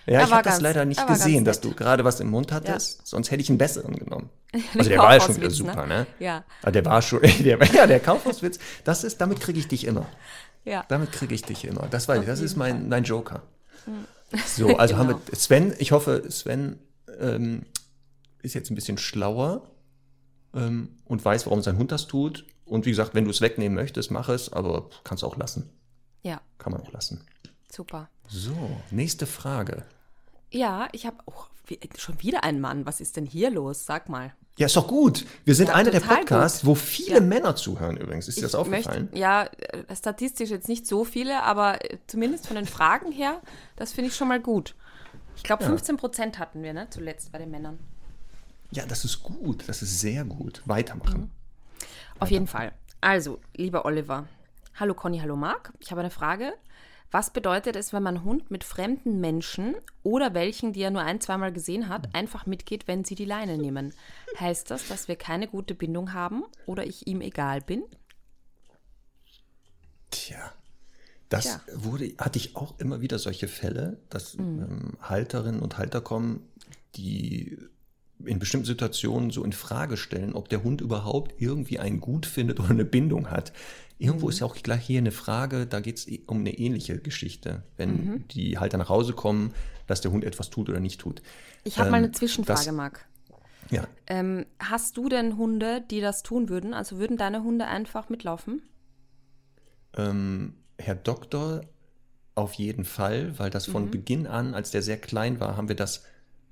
[0.06, 3.04] Ja, ich habe das leider nicht gesehen, dass du gerade was im Mund hattest, ja.
[3.06, 4.30] sonst hätte ich einen besseren genommen.
[4.76, 5.54] Also der war ja schon wieder ne?
[5.54, 6.06] super, ne?
[6.18, 6.38] Ja.
[6.62, 9.87] Aber ah, der war schon, der, ja, der Kaufhauswitz, das ist, damit kriege ich dich
[9.87, 10.06] immer.
[10.64, 10.85] Ja.
[10.88, 11.87] Damit kriege ich dich immer.
[11.88, 13.42] Das weiß ich, das ist mein, mein Joker.
[14.46, 15.09] So, also genau.
[15.09, 16.80] haben wir Sven, ich hoffe, Sven
[17.20, 17.66] ähm,
[18.42, 19.70] ist jetzt ein bisschen schlauer
[20.54, 22.46] ähm, und weiß, warum sein Hund das tut.
[22.64, 25.70] Und wie gesagt, wenn du es wegnehmen möchtest, mach es, aber kannst auch lassen.
[26.22, 26.40] Ja.
[26.59, 27.24] Kann man auch lassen.
[27.70, 28.09] Super.
[28.28, 28.56] So,
[28.90, 29.85] nächste Frage.
[30.50, 31.48] Ja, ich habe auch
[31.96, 32.85] schon wieder einen Mann.
[32.85, 33.87] Was ist denn hier los?
[33.87, 34.35] Sag mal.
[34.59, 35.24] Ja, ist doch gut.
[35.44, 36.68] Wir sind ja, einer der Podcasts, gut.
[36.68, 37.20] wo viele ja.
[37.20, 38.28] Männer zuhören übrigens.
[38.28, 39.04] Ist dir das aufgefallen?
[39.04, 43.40] Möchte, ja, äh, statistisch jetzt nicht so viele, aber äh, zumindest von den Fragen her,
[43.76, 44.74] das finde ich schon mal gut.
[45.37, 47.78] Ich glaube, 15 Prozent hatten wir, ne, zuletzt bei den Männern.
[48.72, 49.68] Ja, das ist gut.
[49.68, 50.62] Das ist sehr gut.
[50.66, 51.20] Weitermachen.
[51.20, 51.30] Mhm.
[52.16, 52.33] Auf Weiter.
[52.33, 52.72] jeden Fall.
[53.00, 54.26] Also, lieber Oliver.
[54.78, 55.72] Hallo Conny, hallo Marc.
[55.78, 56.52] Ich habe eine Frage.
[57.10, 61.20] Was bedeutet es, wenn man Hund mit fremden Menschen oder welchen, die er nur ein,
[61.20, 63.92] zweimal gesehen hat, einfach mitgeht, wenn sie die Leine nehmen?
[64.38, 67.82] Heißt das, dass wir keine gute Bindung haben oder ich ihm egal bin?
[70.10, 70.52] Tja,
[71.28, 71.60] das Tja.
[71.74, 74.62] wurde, hatte ich auch immer wieder solche Fälle, dass mhm.
[74.62, 76.48] ähm, Halterinnen und Halter kommen,
[76.94, 77.58] die
[78.24, 82.60] in bestimmten Situationen so in Frage stellen, ob der Hund überhaupt irgendwie ein Gut findet
[82.60, 83.52] oder eine Bindung hat.
[84.00, 84.30] Irgendwo mhm.
[84.30, 87.90] ist ja auch gleich hier eine Frage, da geht es um eine ähnliche Geschichte, wenn
[87.90, 88.28] mhm.
[88.28, 89.52] die Halter nach Hause kommen,
[89.86, 91.20] dass der Hund etwas tut oder nicht tut.
[91.64, 93.06] Ich habe ähm, mal eine Zwischenfrage, das, Marc.
[93.70, 93.86] Ja.
[94.06, 96.72] Ähm, hast du denn Hunde, die das tun würden?
[96.72, 98.62] Also würden deine Hunde einfach mitlaufen?
[99.94, 101.60] Ähm, Herr Doktor,
[102.34, 103.90] auf jeden Fall, weil das von mhm.
[103.90, 106.04] Beginn an, als der sehr klein war, haben wir das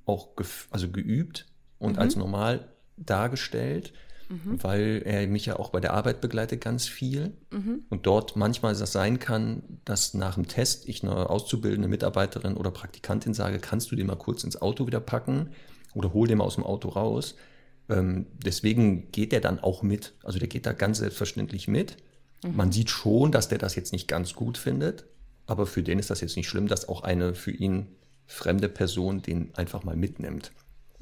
[0.05, 0.29] auch
[0.71, 1.47] also geübt
[1.79, 1.99] und mhm.
[1.99, 3.95] als normal dargestellt,
[4.29, 4.63] mhm.
[4.63, 7.33] weil er mich ja auch bei der Arbeit begleitet ganz viel.
[7.51, 7.83] Mhm.
[7.89, 12.71] Und dort manchmal das sein kann, dass nach dem Test ich eine auszubildende Mitarbeiterin oder
[12.71, 15.51] Praktikantin sage, kannst du den mal kurz ins Auto wieder packen
[15.95, 17.37] oder hol den mal aus dem Auto raus.
[17.89, 20.15] Ähm, deswegen geht er dann auch mit.
[20.23, 21.97] Also der geht da ganz selbstverständlich mit.
[22.45, 22.57] Mhm.
[22.57, 25.07] Man sieht schon, dass der das jetzt nicht ganz gut findet,
[25.47, 27.89] aber für den ist das jetzt nicht schlimm, dass auch eine für ihn
[28.27, 30.53] fremde Person den einfach mal mitnimmt.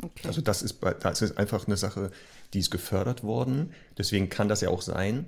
[0.02, 0.28] Okay.
[0.28, 2.10] Also das ist, das ist einfach eine Sache,
[2.52, 3.72] die ist gefördert worden.
[3.96, 5.26] Deswegen kann das ja auch sein,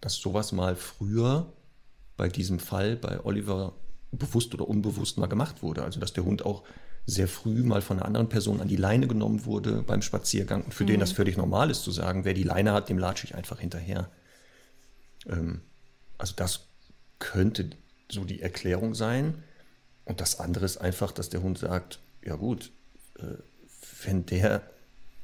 [0.00, 1.52] dass sowas mal früher
[2.16, 3.74] bei diesem Fall bei Oliver
[4.12, 5.82] bewusst oder unbewusst mal gemacht wurde.
[5.82, 6.62] Also dass der Hund auch
[7.06, 10.72] sehr früh mal von einer anderen Person an die Leine genommen wurde beim Spaziergang und
[10.72, 10.88] für mhm.
[10.88, 13.60] den das völlig normal ist zu sagen, wer die Leine hat, dem latsche ich einfach
[13.60, 14.10] hinterher.
[15.26, 15.60] Ähm,
[16.16, 16.68] also das
[17.18, 17.70] könnte
[18.10, 19.42] so die Erklärung sein.
[20.04, 22.72] Und das andere ist einfach, dass der Hund sagt, ja gut,
[23.18, 23.42] äh,
[24.06, 24.62] wenn der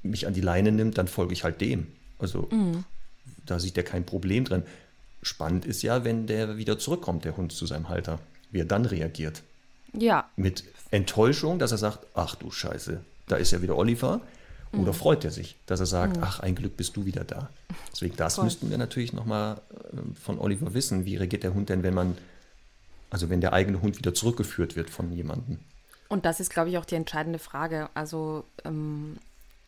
[0.02, 1.86] mich an die Leine nimmt, dann folge ich halt dem.
[2.18, 2.84] Also mhm.
[3.46, 4.62] da sieht er kein Problem drin.
[5.22, 8.18] Spannend ist ja, wenn der wieder zurückkommt, der Hund zu seinem Halter,
[8.50, 9.42] wie er dann reagiert.
[9.92, 10.30] Ja.
[10.36, 14.20] Mit Enttäuschung, dass er sagt, ach du Scheiße, da ist ja wieder Oliver.
[14.72, 14.96] Oder mhm.
[14.96, 16.22] freut er sich, dass er sagt, mhm.
[16.22, 17.50] ach, ein Glück bist du wieder da.
[17.92, 18.44] Deswegen, das Voll.
[18.44, 19.60] müssten wir natürlich nochmal
[19.92, 21.04] äh, von Oliver wissen.
[21.04, 22.16] Wie reagiert der Hund denn, wenn man,
[23.10, 25.58] also wenn der eigene Hund wieder zurückgeführt wird von jemandem?
[26.10, 27.88] Und das ist, glaube ich, auch die entscheidende Frage.
[27.94, 29.16] Also ähm,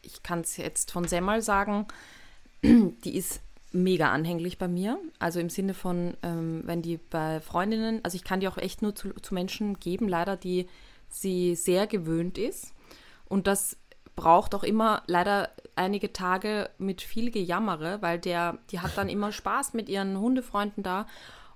[0.02, 1.86] ich kann es jetzt von Semmel sagen,
[2.62, 4.98] die ist mega anhänglich bei mir.
[5.20, 8.82] Also im Sinne von, ähm, wenn die bei Freundinnen, also ich kann die auch echt
[8.82, 10.68] nur zu, zu Menschen geben, leider, die
[11.08, 12.72] sie sehr gewöhnt ist.
[13.28, 13.76] Und das
[14.16, 19.30] braucht auch immer leider einige Tage mit viel Gejammere, weil der, die hat dann immer
[19.30, 21.06] Spaß mit ihren Hundefreunden da.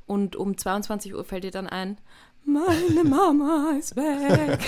[0.06, 1.98] Und um 22 Uhr fällt ihr dann ein,
[2.46, 4.58] meine Mama ist weg.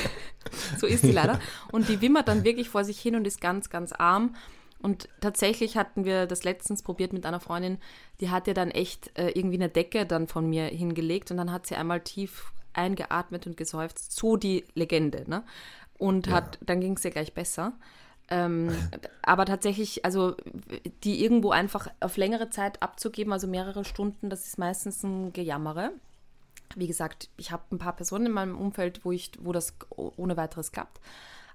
[0.78, 1.40] so ist sie leider.
[1.72, 4.34] Und die wimmert dann wirklich vor sich hin und ist ganz, ganz arm.
[4.80, 7.78] Und tatsächlich hatten wir das letztens probiert mit einer Freundin,
[8.20, 11.50] die hat ja dann echt äh, irgendwie eine Decke dann von mir hingelegt und dann
[11.50, 14.12] hat sie einmal tief eingeatmet und geseufzt.
[14.12, 15.42] So die Legende, ne?
[15.98, 16.34] Und ja.
[16.34, 17.72] hat, dann ging es ihr gleich besser.
[18.30, 18.70] Ähm,
[19.22, 20.36] aber tatsächlich, also
[21.02, 25.92] die irgendwo einfach auf längere Zeit abzugeben, also mehrere Stunden, das ist meistens ein Gejammere
[26.76, 30.36] wie gesagt, ich habe ein paar Personen in meinem Umfeld, wo ich, wo das ohne
[30.36, 31.00] weiteres klappt.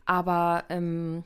[0.06, 1.24] Aber ähm,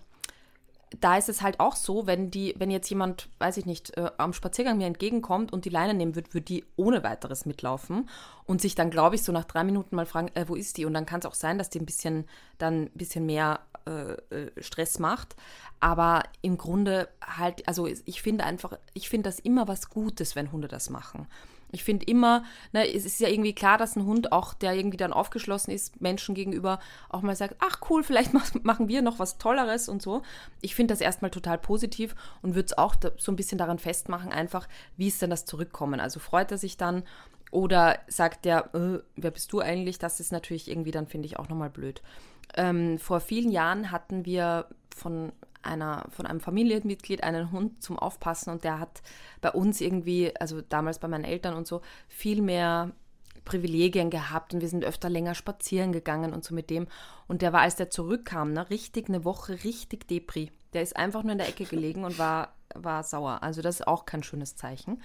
[0.99, 4.09] da ist es halt auch so, wenn die, wenn jetzt jemand, weiß ich nicht, äh,
[4.17, 8.07] am Spaziergang mir entgegenkommt und die Leine nehmen wird, würde die ohne weiteres mitlaufen
[8.45, 10.85] und sich dann, glaube ich, so nach drei Minuten mal fragen, äh, wo ist die?
[10.85, 12.25] Und dann kann es auch sein, dass die ein bisschen
[12.57, 15.35] dann ein bisschen mehr äh, äh Stress macht.
[15.79, 20.51] Aber im Grunde halt, also ich finde einfach, ich finde das immer was Gutes, wenn
[20.51, 21.27] Hunde das machen.
[21.71, 24.97] Ich finde immer, ne, es ist ja irgendwie klar, dass ein Hund auch, der irgendwie
[24.97, 29.37] dann aufgeschlossen ist, Menschen gegenüber auch mal sagt, ach cool, vielleicht machen wir noch was
[29.37, 30.21] Tolleres und so.
[30.61, 34.31] Ich finde das erstmal total positiv und würde es auch so ein bisschen daran festmachen,
[34.31, 35.99] einfach, wie ist denn das Zurückkommen?
[35.99, 37.03] Also freut er sich dann
[37.51, 39.99] oder sagt der, äh, wer bist du eigentlich?
[39.99, 42.01] Das ist natürlich irgendwie dann, finde ich, auch nochmal blöd.
[42.55, 45.31] Ähm, vor vielen Jahren hatten wir von
[45.67, 49.01] einer, von einem Familienmitglied einen Hund zum Aufpassen und der hat
[49.41, 52.91] bei uns irgendwie, also damals bei meinen Eltern und so, viel mehr
[53.47, 56.87] Privilegien gehabt und wir sind öfter länger spazieren gegangen und so mit dem.
[57.27, 60.51] Und der war, als der zurückkam, ne, richtig eine Woche richtig Depri.
[60.73, 63.43] Der ist einfach nur in der Ecke gelegen und war, war sauer.
[63.43, 65.01] Also das ist auch kein schönes Zeichen.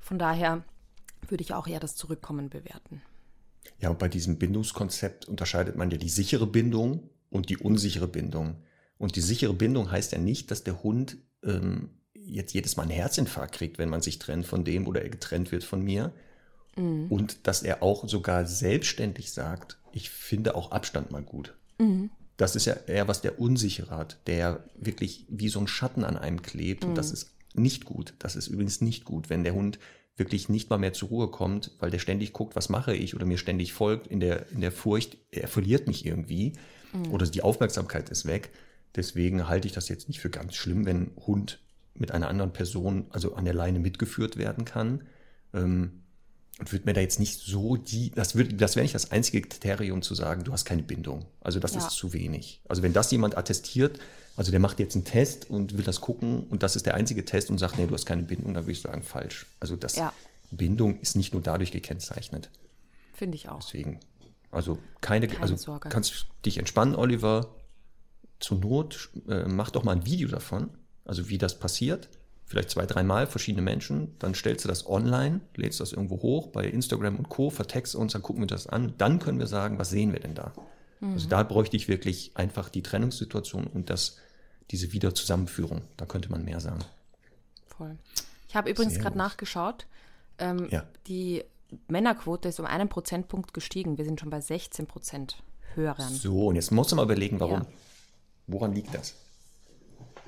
[0.00, 0.64] Von daher
[1.28, 3.02] würde ich auch eher das Zurückkommen bewerten.
[3.80, 8.62] Ja, und bei diesem Bindungskonzept unterscheidet man ja die sichere Bindung und die unsichere Bindung.
[9.04, 12.92] Und die sichere Bindung heißt ja nicht, dass der Hund ähm, jetzt jedes Mal einen
[12.92, 16.14] Herzinfarkt kriegt, wenn man sich trennt von dem oder er getrennt wird von mir.
[16.74, 17.08] Mhm.
[17.10, 21.54] Und dass er auch sogar selbstständig sagt, ich finde auch Abstand mal gut.
[21.78, 22.12] Mhm.
[22.38, 26.16] Das ist ja eher was der Unsichere hat, der wirklich wie so ein Schatten an
[26.16, 26.84] einem klebt.
[26.84, 26.88] Mhm.
[26.88, 28.14] Und das ist nicht gut.
[28.18, 29.78] Das ist übrigens nicht gut, wenn der Hund
[30.16, 33.26] wirklich nicht mal mehr zur Ruhe kommt, weil der ständig guckt, was mache ich oder
[33.26, 36.54] mir ständig folgt in der, in der Furcht, er verliert mich irgendwie
[36.94, 37.12] mhm.
[37.12, 38.50] oder die Aufmerksamkeit ist weg.
[38.96, 41.60] Deswegen halte ich das jetzt nicht für ganz schlimm, wenn Hund
[41.94, 45.02] mit einer anderen Person, also an der Leine mitgeführt werden kann.
[45.52, 46.00] Ähm,
[46.60, 49.42] und würde mir da jetzt nicht so die, das würde, das wäre nicht das einzige
[49.42, 51.24] Kriterium zu sagen, du hast keine Bindung.
[51.40, 51.78] Also das ja.
[51.78, 52.60] ist zu wenig.
[52.68, 53.98] Also wenn das jemand attestiert,
[54.36, 57.24] also der macht jetzt einen Test und will das gucken und das ist der einzige
[57.24, 59.46] Test und sagt, nee, du hast keine Bindung, dann würde ich sagen, falsch.
[59.58, 60.12] Also das ja.
[60.52, 62.50] Bindung ist nicht nur dadurch gekennzeichnet.
[63.14, 63.58] Finde ich auch.
[63.58, 63.98] Deswegen,
[64.52, 65.88] also keine, keine also Sorge.
[65.88, 67.52] kannst dich entspannen, Oliver.
[68.40, 70.70] Zur Not äh, mach doch mal ein Video davon,
[71.04, 72.08] also wie das passiert
[72.46, 76.64] vielleicht zwei, dreimal verschiedene Menschen, dann stellst du das online, lädst das irgendwo hoch bei
[76.66, 79.90] Instagram und Co., vertext uns, dann gucken wir das an, dann können wir sagen, was
[79.90, 80.52] sehen wir denn da?
[81.00, 81.14] Mhm.
[81.14, 84.18] Also da bräuchte ich wirklich einfach die Trennungssituation und das,
[84.70, 85.82] diese Wiederzusammenführung.
[85.96, 86.80] Da könnte man mehr sagen.
[87.66, 87.96] Voll.
[88.48, 89.86] Ich habe übrigens gerade nachgeschaut.
[90.38, 90.84] Ähm, ja.
[91.06, 91.42] Die
[91.88, 93.98] Männerquote ist um einen Prozentpunkt gestiegen.
[93.98, 95.42] Wir sind schon bei 16 Prozent
[95.74, 96.12] Hörern.
[96.12, 97.62] So, und jetzt musst du mal überlegen, warum.
[97.62, 97.66] Ja.
[98.46, 99.14] Woran liegt das?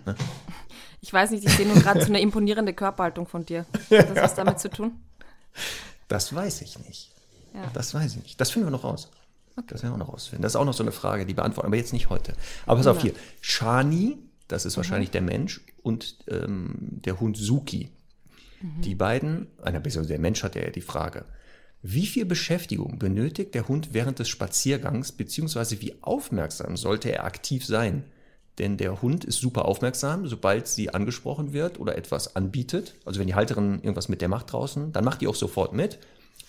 [0.04, 0.14] Ne?
[1.00, 3.66] Ich weiß nicht, ich sehe nur gerade so eine imponierende Körperhaltung von dir.
[3.90, 4.92] Hat das was damit zu tun?
[6.08, 7.12] Das weiß ich nicht.
[7.54, 7.70] Ja.
[7.74, 8.40] Das weiß ich nicht.
[8.40, 9.10] Das finden wir noch raus.
[9.56, 9.66] Okay.
[9.68, 10.42] Das werden wir noch rausfinden.
[10.42, 12.34] Das ist auch noch so eine Frage, die beantworten, aber jetzt nicht heute.
[12.66, 13.14] Aber pass auf hier.
[13.40, 14.78] Shani, das ist mhm.
[14.78, 17.90] wahrscheinlich der Mensch, und ähm, der Hund Suki.
[18.60, 18.82] Mhm.
[18.82, 21.24] Die beiden, einer besser, der Mensch hat ja die Frage.
[21.82, 27.64] Wie viel Beschäftigung benötigt der Hund während des Spaziergangs, beziehungsweise wie aufmerksam sollte er aktiv
[27.64, 28.04] sein?
[28.58, 32.94] Denn der Hund ist super aufmerksam, sobald sie angesprochen wird oder etwas anbietet.
[33.04, 35.98] Also wenn die Halterin irgendwas mit der macht draußen, dann macht die auch sofort mit.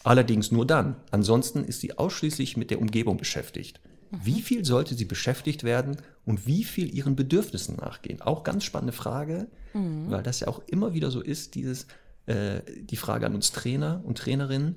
[0.04, 0.96] Allerdings nur dann.
[1.12, 3.82] Ansonsten ist sie ausschließlich mit der Umgebung beschäftigt.
[4.12, 4.20] Mhm.
[4.24, 8.22] Wie viel sollte sie beschäftigt werden und wie viel ihren Bedürfnissen nachgehen?
[8.22, 10.10] Auch ganz spannende Frage, mhm.
[10.10, 11.88] weil das ja auch immer wieder so ist, dieses,
[12.26, 14.76] äh, die Frage an uns Trainer und Trainerinnen,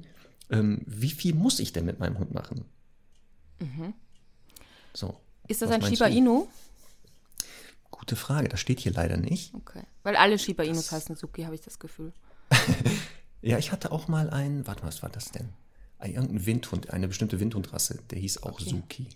[0.50, 2.64] ähm, wie viel muss ich denn mit meinem Hund machen?
[3.60, 3.94] Mhm.
[4.94, 5.16] So.
[5.48, 6.48] Ist das ein Shiba Inu?
[7.90, 9.54] Gute Frage, das steht hier leider nicht.
[9.54, 9.82] Okay.
[10.02, 12.12] Weil alle Shiba Inus heißen Suki, habe ich das Gefühl.
[13.42, 15.50] ja, ich hatte auch mal einen, warte mal, was war das denn?
[15.98, 18.70] Ein, irgendein Windhund, eine bestimmte Windhundrasse, der hieß auch okay.
[18.70, 19.08] Suki.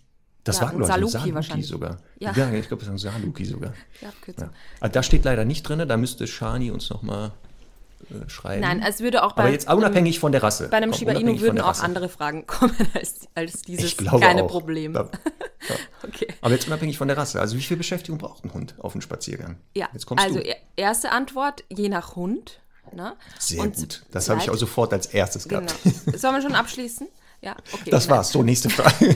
[0.43, 1.97] Das ja, war, glaube ich, Saluki, Saluki sogar.
[2.19, 3.73] Ja, ja ich glaube, das ist ein Saluki sogar.
[4.01, 4.51] Ja, ja.
[4.79, 7.31] Also, da steht leider nicht drin, da müsste Shani uns nochmal
[8.09, 8.61] äh, schreiben.
[8.61, 9.43] Nein, es würde auch bei.
[9.43, 10.69] Aber jetzt unabhängig von der Rasse.
[10.69, 14.47] Bei einem Shiba Inu würden auch andere Fragen kommen als, als dieses kleine auch.
[14.47, 14.93] Problem.
[14.93, 15.09] Da,
[15.69, 15.75] ja.
[16.07, 16.27] okay.
[16.41, 17.39] Aber jetzt unabhängig von der Rasse.
[17.39, 19.57] Also wie viel Beschäftigung braucht ein Hund auf dem Spaziergang?
[19.75, 20.55] Ja, jetzt kommst also du.
[20.75, 22.61] erste Antwort, je nach Hund.
[22.91, 23.13] Ne?
[23.39, 24.05] Sehr Und gut.
[24.11, 25.75] Das habe ich auch sofort als erstes gehabt.
[25.83, 26.17] Genau.
[26.17, 27.07] Sollen wir schon abschließen?
[27.41, 27.89] Ja, okay.
[27.89, 28.31] Das war's.
[28.31, 29.15] So, nächste Frage.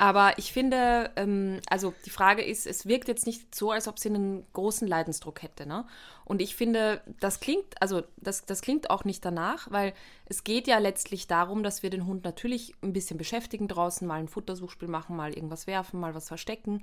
[0.00, 3.98] Aber ich finde, ähm, also die Frage ist, es wirkt jetzt nicht so, als ob
[3.98, 5.66] sie einen großen Leidensdruck hätte.
[5.66, 5.84] Ne?
[6.24, 9.92] Und ich finde, das klingt, also das, das klingt auch nicht danach, weil
[10.24, 14.20] es geht ja letztlich darum, dass wir den Hund natürlich ein bisschen beschäftigen draußen, mal
[14.20, 16.82] ein Futtersuchspiel machen, mal irgendwas werfen, mal was verstecken.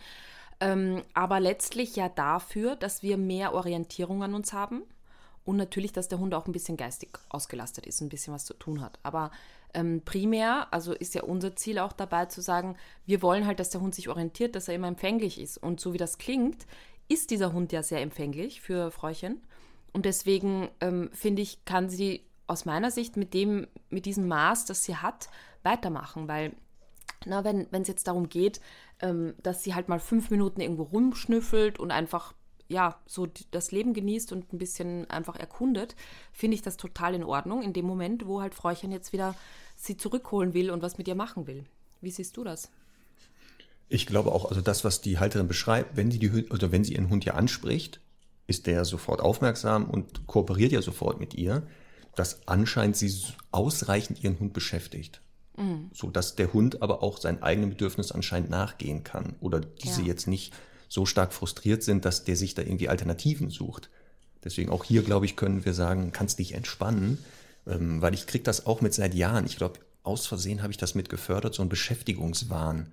[0.59, 4.83] Ähm, aber letztlich ja dafür, dass wir mehr Orientierung an uns haben
[5.43, 8.53] und natürlich, dass der Hund auch ein bisschen geistig ausgelastet ist, ein bisschen was zu
[8.53, 8.99] tun hat.
[9.01, 9.31] Aber
[9.77, 12.75] ähm, primär, also ist ja unser Ziel auch dabei zu sagen,
[13.05, 15.57] wir wollen halt, dass der Hund sich orientiert, dass er immer empfänglich ist.
[15.59, 16.65] Und so wie das klingt,
[17.07, 19.39] ist dieser Hund ja sehr empfänglich für Fräuchen.
[19.93, 24.65] Und deswegen ähm, finde ich, kann sie aus meiner Sicht mit dem, mit diesem Maß,
[24.65, 25.29] das sie hat,
[25.61, 26.53] weitermachen, weil
[27.25, 28.61] na, wenn es jetzt darum geht,
[28.99, 32.33] ähm, dass sie halt mal fünf Minuten irgendwo rumschnüffelt und einfach
[32.69, 35.95] ja, so das Leben genießt und ein bisschen einfach erkundet,
[36.33, 37.61] finde ich das total in Ordnung.
[37.61, 39.35] In dem Moment, wo halt Fräuchen jetzt wieder
[39.77, 41.63] sie zurückholen will und was mit ihr machen will.
[42.01, 42.69] Wie siehst du das?
[43.89, 46.95] Ich glaube auch, also das, was die Halterin beschreibt, wenn sie die, also wenn sie
[46.95, 48.01] ihren Hund ja anspricht,
[48.47, 51.65] ist der sofort aufmerksam und kooperiert ja sofort mit ihr,
[52.15, 53.13] dass anscheinend sie
[53.51, 55.21] ausreichend ihren Hund beschäftigt.
[55.55, 55.89] Mhm.
[55.93, 60.07] So dass der Hund aber auch seinen eigenen Bedürfnis anscheinend nachgehen kann oder diese ja.
[60.07, 60.53] jetzt nicht
[60.89, 63.89] so stark frustriert sind, dass der sich da irgendwie Alternativen sucht.
[64.43, 67.17] Deswegen auch hier, glaube ich, können wir sagen, kannst dich entspannen,
[67.67, 69.45] ähm, weil ich kriege das auch mit seit Jahren.
[69.45, 72.91] Ich glaube, aus Versehen habe ich das mit gefördert, so ein Beschäftigungswahn.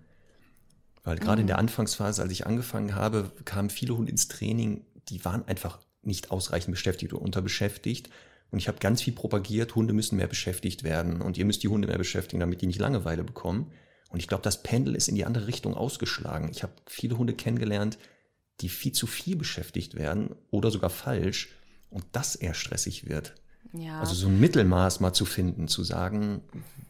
[1.05, 1.43] Weil gerade mhm.
[1.43, 5.79] in der Anfangsphase, als ich angefangen habe, kamen viele Hunde ins Training, die waren einfach
[6.03, 8.11] nicht ausreichend beschäftigt oder unterbeschäftigt.
[8.51, 11.69] Und ich habe ganz viel propagiert, Hunde müssen mehr beschäftigt werden und ihr müsst die
[11.69, 13.73] Hunde mehr beschäftigen, damit die nicht Langeweile bekommen.
[14.11, 16.51] Und ich glaube, das Pendel ist in die andere Richtung ausgeschlagen.
[16.53, 17.99] Ich habe viele Hunde kennengelernt,
[18.61, 21.49] die viel zu viel beschäftigt werden oder sogar falsch
[21.91, 23.35] und das eher stressig wird.
[23.77, 23.99] Ja.
[24.01, 26.43] Also so ein Mittelmaß mal zu finden, zu sagen,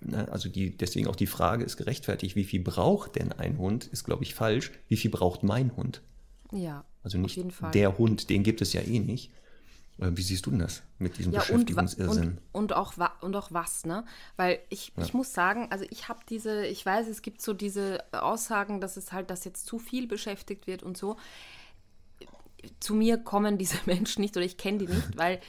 [0.02, 3.86] ne, also die, deswegen auch die Frage ist gerechtfertigt, wie viel braucht denn ein Hund,
[3.86, 6.02] ist glaube ich falsch, wie viel braucht mein Hund?
[6.52, 6.84] Ja.
[7.02, 9.30] Also nicht der Hund, den gibt es ja eh nicht.
[9.98, 12.38] Äh, wie siehst du denn das mit diesem ja, Beschäftigungsirrsinn?
[12.52, 14.04] Und, und, auch, und auch was, ne?
[14.36, 15.04] Weil ich, ja.
[15.04, 18.96] ich muss sagen, also ich habe diese, ich weiß, es gibt so diese Aussagen, dass
[18.96, 21.16] es halt, dass jetzt zu viel beschäftigt wird und so.
[22.80, 25.40] Zu mir kommen diese Menschen nicht oder ich kenne die nicht, weil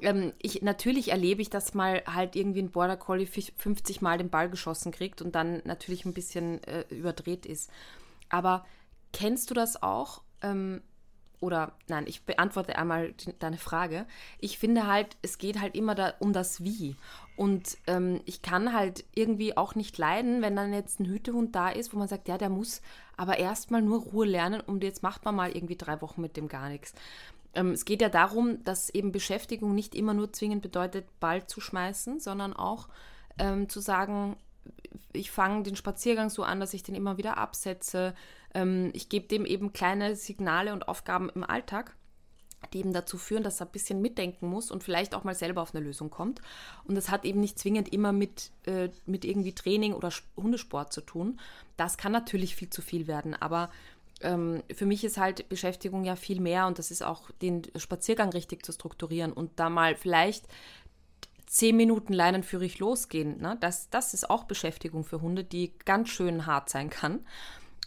[0.00, 4.30] ähm, ich, natürlich erlebe ich, dass mal halt irgendwie ein Border Collie 50 Mal den
[4.30, 7.70] Ball geschossen kriegt und dann natürlich ein bisschen äh, überdreht ist.
[8.28, 8.64] Aber
[9.12, 10.22] kennst du das auch?
[10.42, 10.82] Ähm,
[11.40, 14.06] oder nein, ich beantworte einmal die, deine Frage.
[14.38, 16.96] Ich finde halt, es geht halt immer da, um das Wie.
[17.36, 21.68] Und ähm, ich kann halt irgendwie auch nicht leiden, wenn dann jetzt ein Hütehund da
[21.68, 22.80] ist, wo man sagt, ja, der muss
[23.16, 26.48] aber erstmal nur Ruhe lernen und jetzt macht man mal irgendwie drei Wochen mit dem
[26.48, 26.94] gar nichts.
[27.54, 31.60] Ähm, es geht ja darum, dass eben Beschäftigung nicht immer nur zwingend bedeutet, Ball zu
[31.60, 32.88] schmeißen, sondern auch
[33.38, 34.36] ähm, zu sagen,
[35.12, 38.14] ich fange den Spaziergang so an, dass ich den immer wieder absetze.
[38.52, 41.96] Ähm, ich gebe dem eben kleine Signale und Aufgaben im Alltag,
[42.72, 45.62] die eben dazu führen, dass er ein bisschen mitdenken muss und vielleicht auch mal selber
[45.62, 46.40] auf eine Lösung kommt.
[46.84, 51.00] Und das hat eben nicht zwingend immer mit, äh, mit irgendwie Training oder Hundesport zu
[51.00, 51.40] tun.
[51.76, 53.70] Das kann natürlich viel zu viel werden, aber
[54.24, 58.30] ähm, für mich ist halt Beschäftigung ja viel mehr und das ist auch den Spaziergang
[58.30, 60.46] richtig zu strukturieren und da mal vielleicht
[61.46, 63.40] zehn Minuten leinenführig losgehen.
[63.40, 63.56] Ne?
[63.60, 67.20] Das, das ist auch Beschäftigung für Hunde, die ganz schön hart sein kann.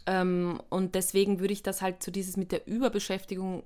[0.05, 3.63] Ähm, und deswegen würde ich das halt zu dieses mit der Überbeschäftigung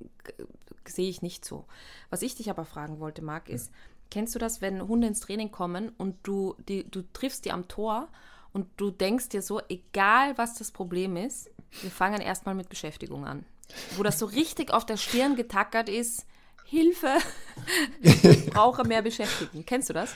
[0.87, 1.65] sehe ich nicht so.
[2.09, 3.73] Was ich dich aber fragen wollte, Marc, ist, ja.
[4.09, 7.67] kennst du das, wenn Hunde ins Training kommen und du, die, du triffst die am
[7.67, 8.07] Tor
[8.53, 11.49] und du denkst dir so, egal was das Problem ist,
[11.81, 13.45] wir fangen erstmal mit Beschäftigung an.
[13.95, 16.25] Wo das so richtig auf der Stirn getackert ist,
[16.65, 17.17] Hilfe,
[18.01, 19.65] ich brauche mehr Beschäftigung.
[19.65, 20.13] Kennst du das?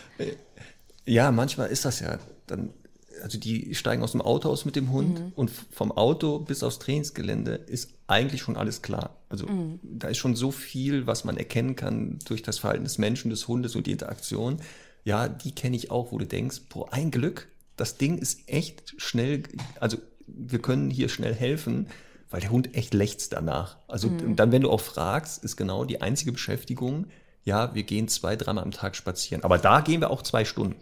[1.06, 2.18] Ja, manchmal ist das ja.
[2.48, 2.74] Dann,
[3.22, 5.32] also die steigen aus dem Auto aus mit dem Hund mhm.
[5.36, 9.18] und vom Auto bis aufs Trainingsgelände ist eigentlich schon alles klar.
[9.30, 9.80] Also mhm.
[9.84, 13.48] da ist schon so viel, was man erkennen kann durch das Verhalten des Menschen, des
[13.48, 14.62] Hundes und die Interaktion.
[15.04, 18.96] Ja, die kenne ich auch, wo du denkst, boah, ein Glück, das Ding ist echt
[18.98, 19.44] schnell,
[19.80, 19.98] also
[20.28, 21.88] wir können hier schnell helfen,
[22.30, 23.78] weil der Hund echt lechzt danach.
[23.88, 24.36] Also mhm.
[24.36, 27.08] dann, wenn du auch fragst, ist genau die einzige Beschäftigung,
[27.44, 29.44] ja, wir gehen zwei, dreimal am Tag spazieren.
[29.44, 30.80] Aber da gehen wir auch zwei Stunden.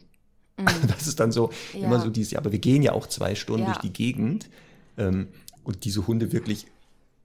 [0.57, 0.65] Mhm.
[0.87, 1.85] Das ist dann so ja.
[1.85, 3.73] immer so dieses, aber wir gehen ja auch zwei Stunden ja.
[3.73, 4.49] durch die Gegend.
[4.97, 5.27] Ähm,
[5.63, 6.67] und diese Hunde wirklich,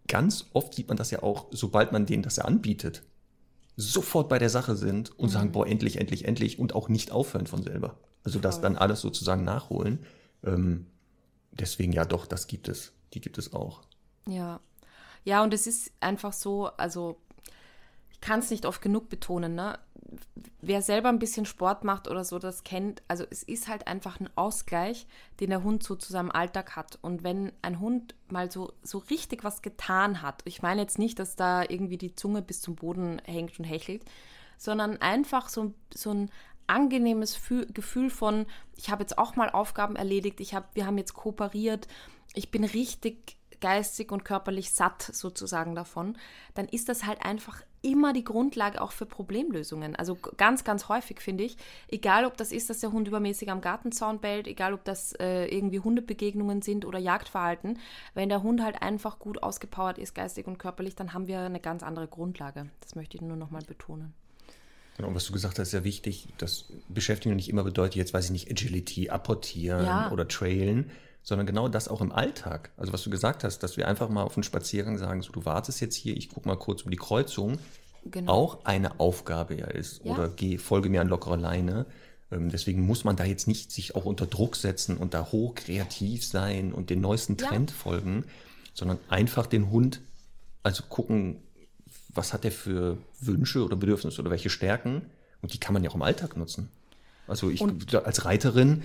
[0.09, 3.03] ganz oft sieht man das ja auch, sobald man denen das ja anbietet,
[3.77, 5.33] sofort bei der Sache sind und mhm.
[5.33, 7.97] sagen, boah, endlich, endlich, endlich und auch nicht aufhören von selber.
[8.25, 10.05] Also das dann alles sozusagen nachholen.
[10.45, 10.87] Ähm,
[11.53, 12.93] deswegen ja doch, das gibt es.
[13.15, 13.83] Die gibt es auch.
[14.27, 14.61] Ja.
[15.25, 17.19] Ja, und es ist einfach so, also
[18.11, 19.79] ich kann es nicht oft genug betonen, ne?
[20.63, 24.21] Wer selber ein bisschen Sport macht oder so, das kennt, also es ist halt einfach
[24.21, 25.07] ein Ausgleich,
[25.39, 26.99] den der Hund so zu seinem Alltag hat.
[27.03, 31.19] Und wenn ein Hund mal so, so richtig was getan hat, ich meine jetzt nicht,
[31.19, 34.03] dass da irgendwie die Zunge bis zum Boden hängt und hechelt,
[34.57, 36.31] sondern einfach so, so ein
[36.69, 37.41] angenehmes
[37.73, 38.47] Gefühl von,
[38.77, 41.89] ich habe jetzt auch mal Aufgaben erledigt, ich hab, wir haben jetzt kooperiert,
[42.35, 46.17] ich bin richtig geistig und körperlich satt sozusagen davon,
[46.55, 49.95] dann ist das halt einfach immer die Grundlage auch für Problemlösungen.
[49.95, 51.57] Also ganz, ganz häufig finde ich,
[51.89, 55.47] egal ob das ist, dass der Hund übermäßig am Gartenzaun bellt, egal ob das äh,
[55.47, 57.79] irgendwie Hundebegegnungen sind oder Jagdverhalten,
[58.15, 61.61] wenn der Hund halt einfach gut ausgepowert ist, geistig und körperlich, dann haben wir eine
[61.61, 62.69] ganz andere Grundlage.
[62.81, 64.15] Das möchte ich nur nochmal betonen.
[64.99, 68.27] Genau, was du gesagt hast, ist ja wichtig, dass Beschäftigung nicht immer bedeutet, jetzt weiß
[68.27, 70.11] ich nicht, Agility, apportieren ja.
[70.11, 70.91] oder trailen,
[71.23, 72.73] sondern genau das auch im Alltag.
[72.77, 75.45] Also was du gesagt hast, dass wir einfach mal auf einen Spaziergang sagen, so du
[75.45, 77.59] wartest jetzt hier, ich gucke mal kurz um die Kreuzung,
[78.11, 78.33] genau.
[78.33, 80.05] auch eine Aufgabe ja ist.
[80.05, 80.15] Ja.
[80.15, 81.87] Oder geh, folge mir an lockere Leine.
[82.33, 85.55] Ähm, deswegen muss man da jetzt nicht sich auch unter Druck setzen und da hoch
[85.55, 87.77] kreativ sein und den neuesten Trend ja.
[87.77, 88.25] folgen,
[88.75, 90.01] sondern einfach den Hund,
[90.65, 91.41] also gucken,
[92.09, 95.03] was hat er für Wünsche oder Bedürfnisse oder welche Stärken?
[95.43, 96.69] Und die kann man ja auch im Alltag nutzen.
[97.27, 98.83] Also ich und, als Reiterin,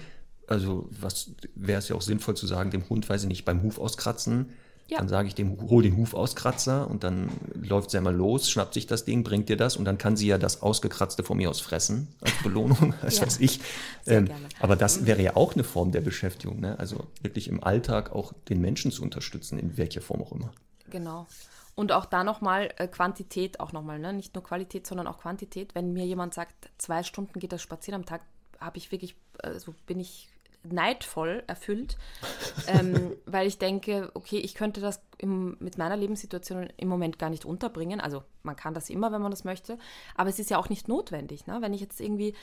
[0.47, 3.63] also was wäre es ja auch sinnvoll zu sagen, dem Hund, weiß ich nicht, beim
[3.63, 4.49] Huf auskratzen,
[4.89, 4.97] Ja.
[4.97, 8.85] Dann sage ich dem, hol den Hufauskratzer und dann läuft sie einmal los, schnappt sich
[8.85, 11.61] das Ding, bringt dir das und dann kann sie ja das Ausgekratzte von mir aus
[11.61, 13.25] fressen als Belohnung, das ja.
[13.25, 13.61] weiß ich.
[14.05, 16.77] Ähm, aber das wäre ja auch eine Form der Beschäftigung, ne?
[16.79, 20.51] also wirklich im Alltag auch den Menschen zu unterstützen, in welcher Form auch immer.
[20.89, 21.27] Genau.
[21.75, 24.13] Und auch da nochmal äh, Quantität, auch nochmal, ne?
[24.13, 25.73] nicht nur Qualität, sondern auch Quantität.
[25.73, 28.21] Wenn mir jemand sagt, zwei Stunden geht das Spazieren am Tag,
[28.59, 30.29] habe ich wirklich, also bin ich
[30.63, 31.97] neidvoll erfüllt,
[32.67, 37.29] ähm, weil ich denke, okay, ich könnte das im, mit meiner Lebenssituation im Moment gar
[37.29, 37.99] nicht unterbringen.
[37.99, 39.77] Also man kann das immer, wenn man das möchte,
[40.15, 41.47] aber es ist ja auch nicht notwendig.
[41.47, 41.57] Ne?
[41.61, 42.33] Wenn ich jetzt irgendwie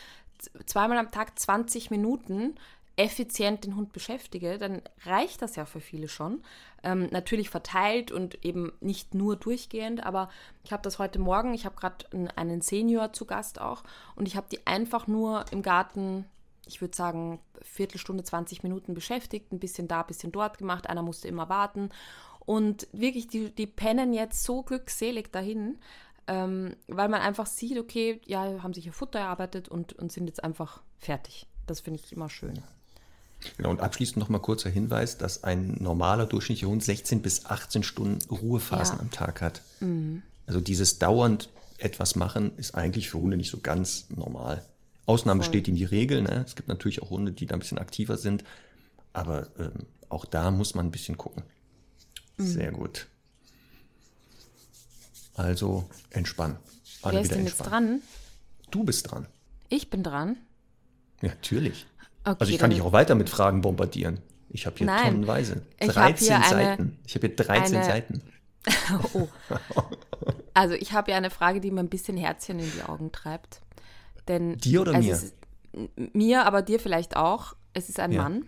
[0.66, 2.56] zweimal am Tag 20 Minuten
[2.96, 6.42] effizient den Hund beschäftige, dann reicht das ja für viele schon.
[6.82, 10.28] Ähm, natürlich verteilt und eben nicht nur durchgehend, aber
[10.64, 13.82] ich habe das heute Morgen, ich habe gerade einen Senior zu Gast auch
[14.16, 16.26] und ich habe die einfach nur im Garten
[16.66, 20.88] ich würde sagen, Viertelstunde, 20 Minuten beschäftigt, ein bisschen da, ein bisschen dort gemacht.
[20.88, 21.90] Einer musste immer warten.
[22.40, 25.78] Und wirklich, die, die pennen jetzt so glückselig dahin,
[26.26, 30.26] ähm, weil man einfach sieht, okay, ja, haben sich ihr Futter erarbeitet und, und sind
[30.26, 31.46] jetzt einfach fertig.
[31.66, 32.62] Das finde ich immer schön.
[33.56, 37.82] Genau, und abschließend noch mal kurzer Hinweis, dass ein normaler durchschnittlicher Hund 16 bis 18
[37.82, 39.02] Stunden Ruhephasen ja.
[39.02, 39.62] am Tag hat.
[39.80, 40.22] Mhm.
[40.46, 44.64] Also dieses dauernd etwas machen ist eigentlich für Hunde nicht so ganz normal.
[45.06, 46.22] Ausnahmen bestätigen die Regel.
[46.22, 46.44] Ne?
[46.46, 48.44] Es gibt natürlich auch Hunde, die da ein bisschen aktiver sind.
[49.12, 51.42] Aber ähm, auch da muss man ein bisschen gucken.
[52.36, 52.46] Mhm.
[52.46, 53.06] Sehr gut.
[55.34, 56.58] Also entspannen.
[57.02, 58.02] Alle Wer ist denn jetzt dran?
[58.70, 59.26] Du bist dran.
[59.68, 60.36] Ich bin dran?
[61.22, 61.86] Ja, natürlich.
[62.24, 64.20] Okay, also ich kann dich auch weiter mit Fragen bombardieren.
[64.50, 65.62] Ich habe hier Nein, tonnenweise.
[65.80, 66.98] 13 hab Seiten.
[67.06, 68.22] ich habe hier 13 eine, Seiten.
[69.14, 69.28] oh.
[70.52, 73.60] Also ich habe ja eine Frage, die mir ein bisschen Herzchen in die Augen treibt.
[74.28, 75.12] Denn dir oder mir?
[75.12, 75.34] Ist,
[76.12, 77.54] mir, aber dir vielleicht auch.
[77.72, 78.22] Es ist ein ja.
[78.22, 78.44] Mann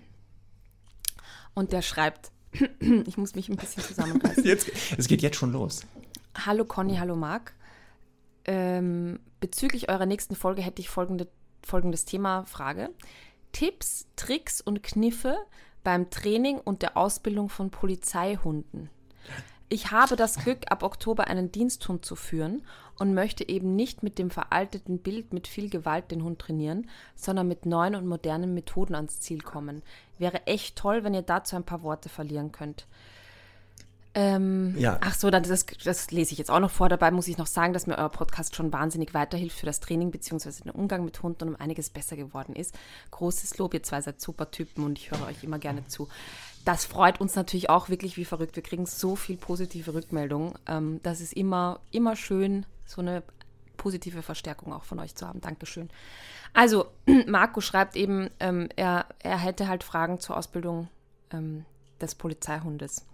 [1.55, 2.31] und der schreibt,
[3.07, 4.45] ich muss mich ein bisschen zusammenreißen.
[4.45, 5.83] Jetzt, es geht jetzt schon los.
[6.47, 7.55] Hallo Conny, hallo Marc.
[8.45, 11.29] Ähm, bezüglich eurer nächsten Folge hätte ich folgende,
[11.62, 12.91] folgendes Thema, Frage.
[13.53, 15.37] Tipps, Tricks und Kniffe
[15.85, 18.91] beim Training und der Ausbildung von Polizeihunden.
[19.69, 22.63] Ich habe das Glück, ab Oktober einen Diensthund zu führen
[22.99, 27.49] und möchte eben nicht mit dem veralteten Bild mit viel Gewalt den Hund trainieren, sondern
[27.49, 29.83] mit neuen und modernen Methoden ans Ziel kommen.
[30.19, 32.87] Wäre echt toll, wenn ihr dazu ein paar Worte verlieren könnt.
[34.15, 34.99] Ähm, ja.
[35.01, 36.89] Ach so, dann das, das lese ich jetzt auch noch vor.
[36.89, 40.11] Dabei muss ich noch sagen, dass mir euer Podcast schon wahnsinnig weiterhilft für das Training
[40.11, 40.51] bzw.
[40.65, 42.75] den Umgang mit Hunden und um einiges besser geworden ist.
[43.11, 46.09] Großes Lob, ihr zwei seid super Typen und ich höre euch immer gerne zu
[46.65, 48.57] das freut uns natürlich auch wirklich wie verrückt.
[48.57, 50.55] Wir kriegen so viel positive Rückmeldungen.
[50.67, 53.23] Ähm, das ist immer, immer schön, so eine
[53.77, 55.41] positive Verstärkung auch von euch zu haben.
[55.41, 55.91] Dankeschön.
[56.53, 56.87] Also,
[57.27, 60.89] Marco schreibt eben, ähm, er, er hätte halt Fragen zur Ausbildung
[61.33, 61.65] ähm,
[62.01, 63.07] des Polizeihundes.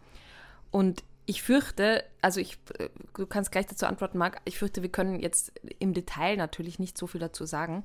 [0.71, 4.91] Und ich fürchte, also ich, äh, du kannst gleich dazu antworten, Marc, ich fürchte, wir
[4.91, 7.85] können jetzt im Detail natürlich nicht so viel dazu sagen.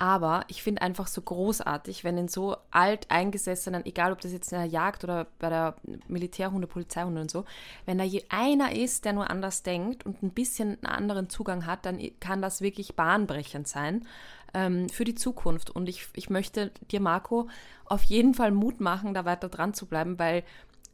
[0.00, 4.50] Aber ich finde einfach so großartig, wenn in so alt eingesessenen, egal ob das jetzt
[4.50, 5.74] in der Jagd oder bei der
[6.08, 7.44] Militärhunde, Polizeihunde und so,
[7.84, 11.84] wenn da einer ist, der nur anders denkt und ein bisschen einen anderen Zugang hat,
[11.84, 14.06] dann kann das wirklich bahnbrechend sein
[14.54, 15.68] ähm, für die Zukunft.
[15.68, 17.50] Und ich, ich möchte dir, Marco,
[17.84, 20.44] auf jeden Fall Mut machen, da weiter dran zu bleiben, weil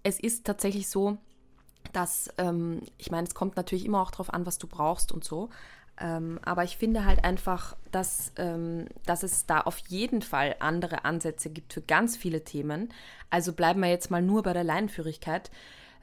[0.07, 1.19] es ist tatsächlich so,
[1.93, 5.25] dass, ähm, ich meine, es kommt natürlich immer auch darauf an, was du brauchst und
[5.25, 5.51] so,
[5.99, 11.05] ähm, aber ich finde halt einfach, dass, ähm, dass es da auf jeden Fall andere
[11.05, 12.93] Ansätze gibt für ganz viele Themen.
[13.31, 15.51] Also bleiben wir jetzt mal nur bei der Leinenführigkeit.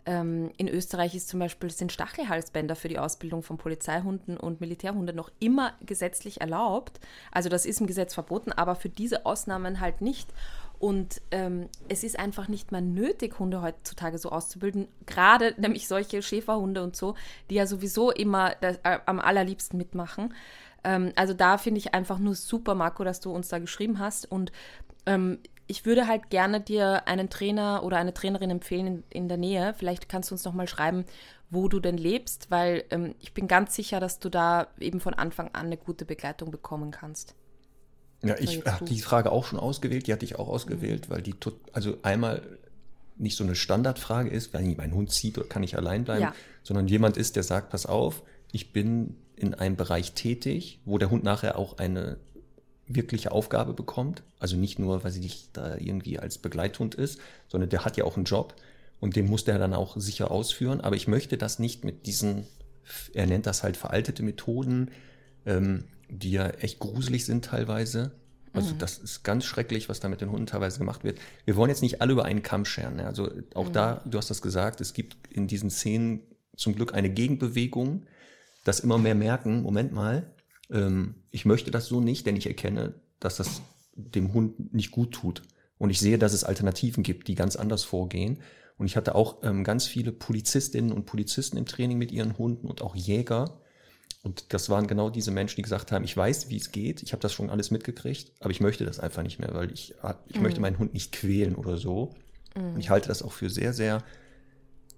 [0.06, 5.16] Ähm, in Österreich ist zum Beispiel, sind Stachelhalsbänder für die Ausbildung von Polizeihunden und Militärhunden
[5.16, 7.00] noch immer gesetzlich erlaubt.
[7.32, 10.28] Also das ist im Gesetz verboten, aber für diese Ausnahmen halt nicht.
[10.84, 14.90] Und ähm, es ist einfach nicht mehr nötig, Hunde heutzutage so auszubilden.
[15.06, 17.16] Gerade nämlich solche Schäferhunde und so,
[17.50, 20.34] die ja sowieso immer das, äh, am allerliebsten mitmachen.
[20.84, 24.30] Ähm, also da finde ich einfach nur super, Marco, dass du uns da geschrieben hast.
[24.30, 24.52] Und
[25.06, 29.38] ähm, ich würde halt gerne dir einen Trainer oder eine Trainerin empfehlen in, in der
[29.38, 29.74] Nähe.
[29.78, 31.06] Vielleicht kannst du uns noch mal schreiben,
[31.50, 35.14] wo du denn lebst, weil ähm, ich bin ganz sicher, dass du da eben von
[35.14, 37.36] Anfang an eine gute Begleitung bekommen kannst.
[38.24, 41.36] Ja, ich habe die Frage auch schon ausgewählt, die hatte ich auch ausgewählt, weil die,
[41.74, 42.42] also einmal
[43.18, 46.36] nicht so eine Standardfrage ist, wenn mein Hund zieht, oder kann ich allein bleiben, ja.
[46.64, 51.10] sondern jemand ist, der sagt, pass auf, ich bin in einem Bereich tätig, wo der
[51.10, 52.18] Hund nachher auch eine
[52.88, 54.24] wirkliche Aufgabe bekommt.
[54.40, 58.04] Also nicht nur, weil sie nicht da irgendwie als Begleithund ist, sondern der hat ja
[58.04, 58.56] auch einen Job
[59.00, 60.82] und den muss der dann auch sicher ausführen.
[60.82, 62.46] Aber ich möchte das nicht mit diesen,
[63.14, 64.92] er nennt das halt veraltete Methoden,
[65.46, 68.12] ähm, die ja echt gruselig sind teilweise.
[68.54, 68.80] Also mhm.
[68.80, 71.20] das ist ganz schrecklich, was da mit den Hunden teilweise gemacht wird.
[71.46, 72.98] Wir wollen jetzt nicht alle über einen Kamm scheren.
[72.98, 73.08] Ne?
[73.08, 73.74] Also auch mhm.
[73.74, 76.22] da, du hast das gesagt, es gibt in diesen Szenen
[76.56, 78.06] zum Glück eine Gegenbewegung,
[78.64, 80.32] dass immer mehr merken, Moment mal,
[80.70, 83.62] ähm, ich möchte das so nicht, denn ich erkenne, dass das
[83.96, 85.42] dem Hund nicht gut tut.
[85.78, 88.40] Und ich sehe, dass es Alternativen gibt, die ganz anders vorgehen.
[88.78, 92.68] Und ich hatte auch ähm, ganz viele Polizistinnen und Polizisten im Training mit ihren Hunden
[92.68, 93.60] und auch Jäger.
[94.24, 97.12] Und das waren genau diese Menschen, die gesagt haben, ich weiß, wie es geht, ich
[97.12, 99.96] habe das schon alles mitgekriegt, aber ich möchte das einfach nicht mehr, weil ich,
[100.28, 100.42] ich mhm.
[100.42, 102.14] möchte meinen Hund nicht quälen oder so.
[102.56, 102.76] Mhm.
[102.76, 104.02] Und ich halte das auch für sehr, sehr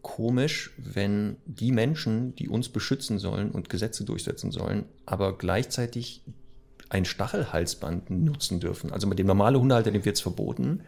[0.04, 6.22] komisch, wenn die Menschen, die uns beschützen sollen und Gesetze durchsetzen sollen, aber gleichzeitig
[6.90, 8.94] ein Stachelhalsband nutzen dürfen.
[8.94, 10.84] Also mit dem normalen Hundehalter, dem wird es verboten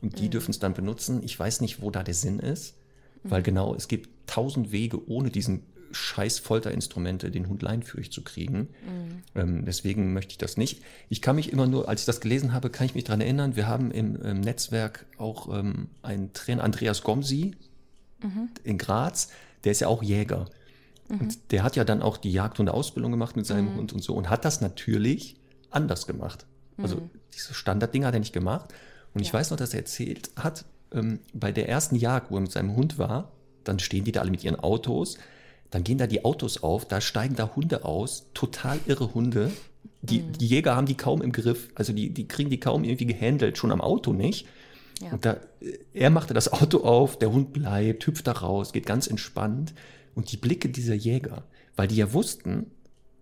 [0.00, 0.30] und die mhm.
[0.30, 1.22] dürfen es dann benutzen.
[1.22, 2.74] Ich weiß nicht, wo da der Sinn ist,
[3.22, 3.44] weil mhm.
[3.44, 8.58] genau, es gibt tausend Wege, ohne diesen scheiß Folterinstrumente den Hund leinführig zu kriegen.
[8.58, 9.22] Mhm.
[9.34, 10.82] Ähm, deswegen möchte ich das nicht.
[11.08, 13.56] Ich kann mich immer nur, als ich das gelesen habe, kann ich mich daran erinnern,
[13.56, 17.52] wir haben im, im Netzwerk auch ähm, einen Trainer, Andreas Gomsi
[18.22, 18.48] mhm.
[18.64, 19.28] in Graz,
[19.64, 20.46] der ist ja auch Jäger.
[21.08, 21.20] Mhm.
[21.20, 23.76] Und der hat ja dann auch die Jagdhunde-Ausbildung gemacht mit seinem mhm.
[23.76, 25.36] Hund und so und hat das natürlich
[25.70, 26.46] anders gemacht.
[26.78, 27.10] Also mhm.
[27.34, 28.72] diese Standarddinger hat er nicht gemacht.
[29.14, 29.26] Und ja.
[29.26, 32.52] ich weiß noch, dass er erzählt hat, ähm, bei der ersten Jagd, wo er mit
[32.52, 33.32] seinem Hund war,
[33.64, 35.18] dann stehen die da alle mit ihren Autos,
[35.72, 39.50] dann gehen da die Autos auf, da steigen da Hunde aus, total irre Hunde.
[40.02, 40.32] Die, mhm.
[40.34, 43.58] die Jäger haben die kaum im Griff, also die, die kriegen die kaum irgendwie gehandelt,
[43.58, 44.46] schon am Auto nicht.
[45.00, 45.12] Ja.
[45.12, 45.38] Und da,
[45.94, 49.72] er machte das Auto auf, der Hund bleibt, hüpft da raus, geht ganz entspannt.
[50.14, 51.44] Und die Blicke dieser Jäger,
[51.74, 52.66] weil die ja wussten,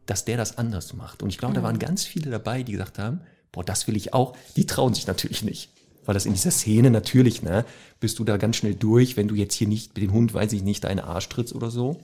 [0.07, 1.23] dass der das anders macht.
[1.23, 1.57] Und ich glaube, mhm.
[1.59, 3.21] da waren ganz viele dabei, die gesagt haben,
[3.53, 4.37] boah, das will ich auch.
[4.57, 5.71] Die trauen sich natürlich nicht.
[6.05, 7.65] Weil das in dieser Szene natürlich, ne,
[8.01, 10.53] bist du da ganz schnell durch, wenn du jetzt hier nicht mit dem Hund, weiß
[10.53, 12.01] ich nicht, deinen Arsch trittst oder so.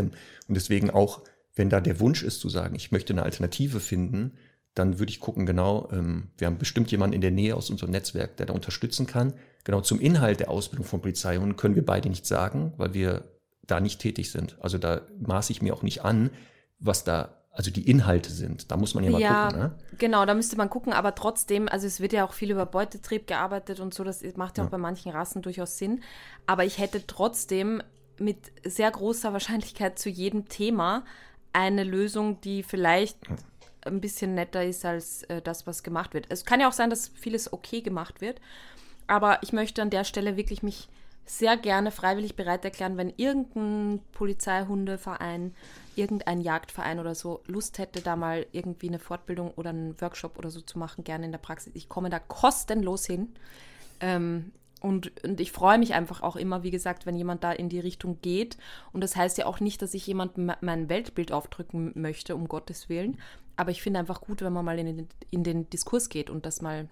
[0.00, 0.12] Und
[0.48, 1.22] deswegen auch,
[1.54, 4.32] wenn da der Wunsch ist zu sagen, ich möchte eine Alternative finden,
[4.74, 7.90] dann würde ich gucken, genau, ähm, wir haben bestimmt jemanden in der Nähe aus unserem
[7.90, 9.34] Netzwerk, der da unterstützen kann.
[9.64, 13.24] Genau zum Inhalt der Ausbildung von Polizeihunden können wir beide nicht sagen, weil wir
[13.66, 14.56] da nicht tätig sind.
[14.60, 16.30] Also da maße ich mir auch nicht an,
[16.78, 18.70] was da also die Inhalte sind.
[18.70, 19.60] Da muss man ja mal ja, gucken.
[19.60, 19.74] Ne?
[19.98, 23.26] Genau, da müsste man gucken, aber trotzdem, also es wird ja auch viel über Beutetrieb
[23.26, 24.66] gearbeitet und so, das macht ja, ja.
[24.66, 26.02] auch bei manchen Rassen durchaus Sinn.
[26.46, 27.82] Aber ich hätte trotzdem
[28.22, 31.04] mit sehr großer Wahrscheinlichkeit zu jedem Thema
[31.52, 33.18] eine Lösung, die vielleicht
[33.84, 36.26] ein bisschen netter ist als äh, das, was gemacht wird.
[36.28, 38.40] Es kann ja auch sein, dass vieles okay gemacht wird,
[39.06, 40.88] aber ich möchte an der Stelle wirklich mich
[41.24, 45.54] sehr gerne freiwillig bereit erklären, wenn irgendein Polizeihundeverein,
[45.94, 50.50] irgendein Jagdverein oder so Lust hätte, da mal irgendwie eine Fortbildung oder einen Workshop oder
[50.50, 51.72] so zu machen, gerne in der Praxis.
[51.74, 53.34] Ich komme da kostenlos hin.
[54.00, 54.52] Ähm,
[54.82, 57.78] und, und ich freue mich einfach auch immer, wie gesagt, wenn jemand da in die
[57.78, 58.56] Richtung geht.
[58.92, 62.88] Und das heißt ja auch nicht, dass ich jemandem mein Weltbild aufdrücken möchte, um Gottes
[62.88, 63.18] Willen.
[63.56, 66.46] Aber ich finde einfach gut, wenn man mal in den, in den Diskurs geht und
[66.46, 66.88] das mal,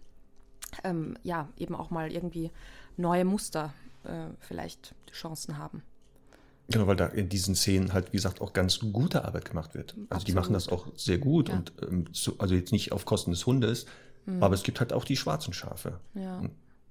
[0.85, 2.53] ähm, ja, eben auch mal irgendwie
[2.97, 3.75] neue Muster
[4.05, 5.83] äh, vielleicht Chancen haben.
[6.69, 9.95] Genau, weil da in diesen Szenen halt, wie gesagt, auch ganz gute Arbeit gemacht wird.
[9.95, 10.29] Also Absolut.
[10.29, 11.57] die machen das auch sehr gut ja.
[11.57, 13.87] und ähm, so, also jetzt nicht auf Kosten des Hundes,
[14.27, 14.41] mhm.
[14.41, 15.99] aber es gibt halt auch die schwarzen Schafe.
[16.15, 16.41] Ja.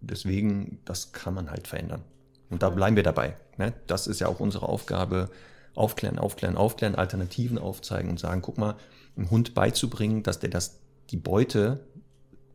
[0.02, 2.04] Deswegen, das kann man halt verändern.
[2.50, 3.36] Und da bleiben wir dabei.
[3.58, 3.74] Ne?
[3.88, 5.30] Das ist ja auch unsere Aufgabe.
[5.76, 8.76] Aufklären, aufklären, aufklären, Alternativen aufzeigen und sagen, guck mal,
[9.16, 10.80] einem Hund beizubringen, dass der das,
[11.10, 11.86] die Beute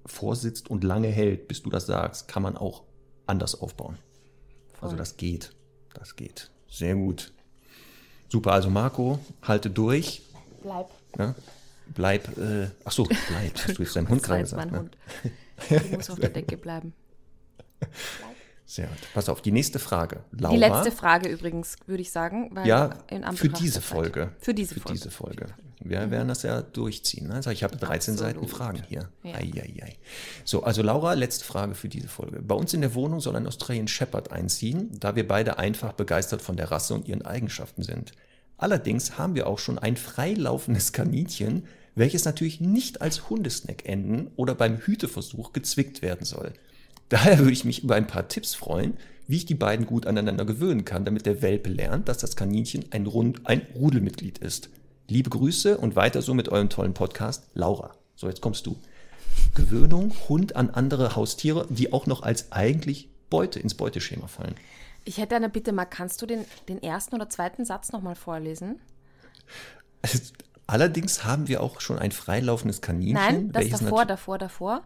[0.05, 2.83] vorsitzt und lange hält, bis du das sagst, kann man auch
[3.27, 3.97] anders aufbauen.
[4.81, 5.53] Also das geht.
[5.95, 6.51] Das geht.
[6.69, 7.33] Sehr gut.
[8.29, 10.23] Super, also Marco, halte durch.
[10.63, 10.89] Bleib.
[11.19, 11.35] Ja?
[11.95, 13.55] Bleib, äh, ach so, bleib.
[13.57, 14.71] Hast du jetzt deinem Hund gerade gesagt?
[14.71, 14.79] Mein ne?
[14.81, 14.97] Hund.
[15.71, 16.93] Der muss auf der Decke bleiben.
[18.67, 18.99] Sehr gut.
[19.13, 20.25] Pass auf, die nächste Frage.
[20.33, 22.55] Laura, die letzte Frage übrigens, würde ich sagen.
[22.65, 22.91] ja,
[23.35, 24.33] für diese Folge.
[24.39, 24.99] Für diese für Folge.
[24.99, 25.47] Diese Folge.
[25.81, 26.11] Wir mhm.
[26.11, 27.29] werden das ja durchziehen.
[27.29, 27.35] Ne?
[27.35, 28.19] Also ich habe 13 Absolut.
[28.19, 29.11] Seiten Fragen hier.
[29.23, 29.35] Ja.
[29.35, 29.97] Ei, ei, ei.
[30.45, 32.41] So, also Laura, letzte Frage für diese Folge.
[32.41, 36.43] Bei uns in der Wohnung soll ein Australian Shepherd einziehen, da wir beide einfach begeistert
[36.43, 38.13] von der Rasse und ihren Eigenschaften sind.
[38.57, 44.55] Allerdings haben wir auch schon ein freilaufendes Kaninchen, welches natürlich nicht als Hundesnack enden oder
[44.55, 46.53] beim Hüteversuch gezwickt werden soll.
[47.09, 48.97] Daher würde ich mich über ein paar Tipps freuen,
[49.27, 52.87] wie ich die beiden gut aneinander gewöhnen kann, damit der Welpe lernt, dass das Kaninchen
[52.91, 54.71] ein, Rund, ein Rudelmitglied ist.
[55.09, 57.95] Liebe Grüße und weiter so mit eurem tollen Podcast, Laura.
[58.17, 58.77] So, jetzt kommst du.
[59.55, 64.55] Gewöhnung, Hund an andere Haustiere, die auch noch als eigentlich Beute ins Beuteschema fallen.
[65.05, 68.81] Ich hätte eine Bitte, mal kannst du den, den ersten oder zweiten Satz nochmal vorlesen?
[70.67, 73.15] Allerdings haben wir auch schon ein freilaufendes Kaninchen.
[73.15, 74.83] Nein, das davor, davor, davor.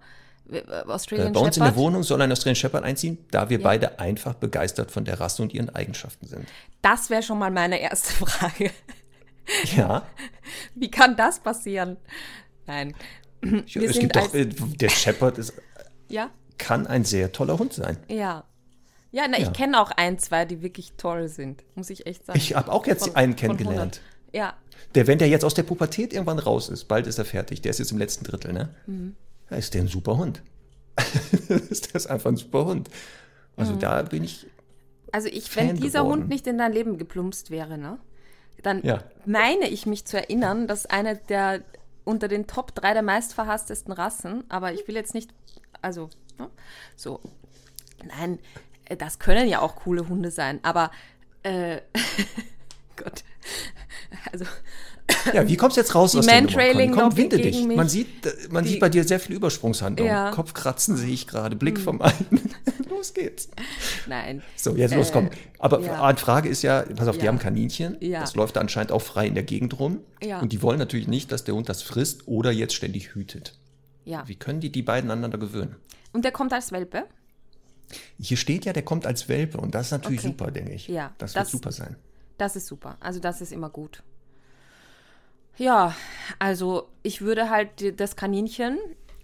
[0.51, 1.68] Äh, Australian äh, bei uns Shepherd.
[1.68, 3.64] in der Wohnung soll ein Australian Shepherd einziehen, da wir ja.
[3.64, 6.46] beide einfach begeistert von der Rasse und ihren Eigenschaften sind.
[6.82, 8.70] Das wäre schon mal meine erste Frage.
[9.76, 10.07] Ja.
[10.74, 11.96] Wie kann das passieren?
[12.66, 12.94] Nein.
[13.40, 15.53] Wir es gibt doch, äh, der Shepherd ist,
[16.09, 16.30] Ja?
[16.59, 17.96] kann ein sehr toller Hund sein.
[18.09, 18.44] Ja.
[19.11, 19.51] Ja, na, ich Ja.
[19.53, 22.38] kenne auch ein, zwei, die wirklich toll sind, muss ich echt sagen.
[22.38, 24.01] Ich habe auch jetzt Von- einen kennengelernt.
[24.32, 24.34] 100.
[24.34, 24.55] Ja,
[24.94, 27.70] Der, wenn der jetzt aus der Pubertät irgendwann raus ist, bald ist er fertig, der
[27.70, 28.74] ist jetzt im letzten Drittel, ne?
[28.86, 29.16] Mhm.
[29.51, 30.42] Da ist der ein super Hund.
[31.49, 32.88] das ist einfach ein super Hund.
[33.57, 33.78] Also Mhm.
[33.80, 34.46] da bin ich,
[35.12, 36.20] also ich, Fan wenn dieser geworden.
[36.22, 37.99] Hund nicht in dein Leben geplumpst wäre, ne,
[38.62, 39.03] dann Ja.
[39.24, 41.62] meine ich mich zu erinnern, dass eine der
[42.05, 45.30] unter den Top 3 der meistverhasstesten Rassen, aber ich will jetzt nicht,
[45.82, 46.49] also, ne,
[46.96, 47.20] so,
[48.07, 48.38] nein,
[48.86, 50.90] äh, das können ja auch coole Hunde sein, aber,
[51.42, 51.80] äh,
[52.96, 53.24] Gott,
[54.32, 54.44] also,
[55.32, 56.26] ja, wie kommst du jetzt raus Die aus?
[56.26, 57.02] Mantrailing Conny?
[57.09, 57.64] Komm, winde dich.
[57.64, 57.76] mich.
[57.76, 60.06] Man sieht, äh, man Die- sieht bei dir sehr viel Übersprungshandlung.
[60.09, 60.28] Ja.
[60.28, 60.34] Hm.
[60.34, 62.26] Kopfkratzen sehe ich gerade, Blick vom einen.
[62.90, 63.48] los geht's.
[64.06, 64.42] nein.
[64.56, 65.30] So, jetzt los, Äh, komm.
[65.59, 66.12] Aber ja.
[66.12, 67.30] die Frage ist ja, pass auf, die Ja.
[67.32, 67.96] haben Kaninchen.
[68.00, 68.20] Ja.
[68.20, 70.00] Das läuft anscheinend auch frei in der Gegend rum.
[70.22, 70.40] Ja.
[70.40, 73.59] Und die wollen natürlich nicht, dass der Hund das frisst oder jetzt ständig hütet.
[74.04, 74.24] Ja.
[74.26, 75.76] Wie können die die beiden aneinander gewöhnen?
[76.12, 77.04] Und der kommt als Welpe?
[78.18, 80.28] Hier steht ja, der kommt als Welpe und das ist natürlich Okay.
[80.28, 80.88] super, denke ich.
[80.88, 81.96] Ja, das, das- wird super sein.
[82.36, 82.96] Das ist super.
[83.00, 84.02] Also das ist immer gut.
[85.59, 85.96] Ja,
[86.38, 88.78] also ich würde halt das Kaninchen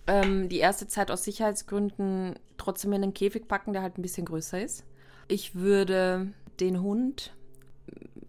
[0.08, 4.26] ähm, die erste Zeit aus Sicherheitsgründen trotzdem in einen Käfig packen, der halt ein bisschen
[4.26, 4.84] größer ist.
[5.28, 7.32] Ich würde den Hund,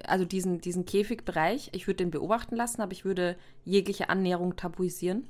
[0.03, 5.27] also diesen, diesen Käfigbereich, ich würde den beobachten lassen, aber ich würde jegliche Annäherung tabuisieren.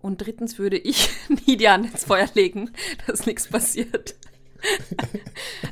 [0.00, 1.10] Und drittens würde ich
[1.46, 2.70] nie die Hand ins Feuer legen,
[3.06, 4.14] dass nichts passiert.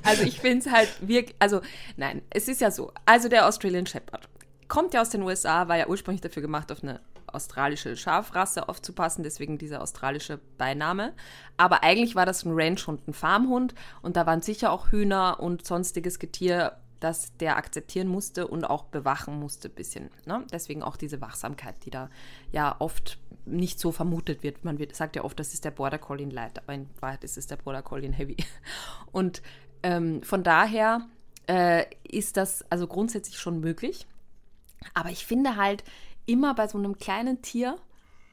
[0.03, 1.61] Also ich finde es halt wirklich, also
[1.99, 4.27] nein, es ist ja so, also der Australian Shepherd
[4.69, 9.23] kommt ja aus den USA, war ja ursprünglich dafür gemacht, auf eine australische Schafrasse aufzupassen,
[9.23, 11.13] deswegen dieser australische Beiname.
[11.57, 15.67] Aber eigentlich war das ein Ranchhund, ein Farmhund und da waren sicher auch Hühner und
[15.67, 20.11] sonstiges Getier, das der akzeptieren musste und auch bewachen musste ein bisschen.
[20.27, 20.45] Ne?
[20.53, 22.11] Deswegen auch diese Wachsamkeit, die da
[22.51, 24.65] ja oft nicht so vermutet wird.
[24.65, 27.39] Man wird, sagt ja oft, das ist der Border Collie Light, aber in Wahrheit ist
[27.39, 28.37] es der Border Collie Heavy.
[29.13, 29.43] Und
[29.83, 31.07] ähm, von daher
[31.47, 34.07] äh, ist das also grundsätzlich schon möglich.
[34.95, 35.85] Aber ich finde halt
[36.27, 37.79] immer bei so einem kleinen Tier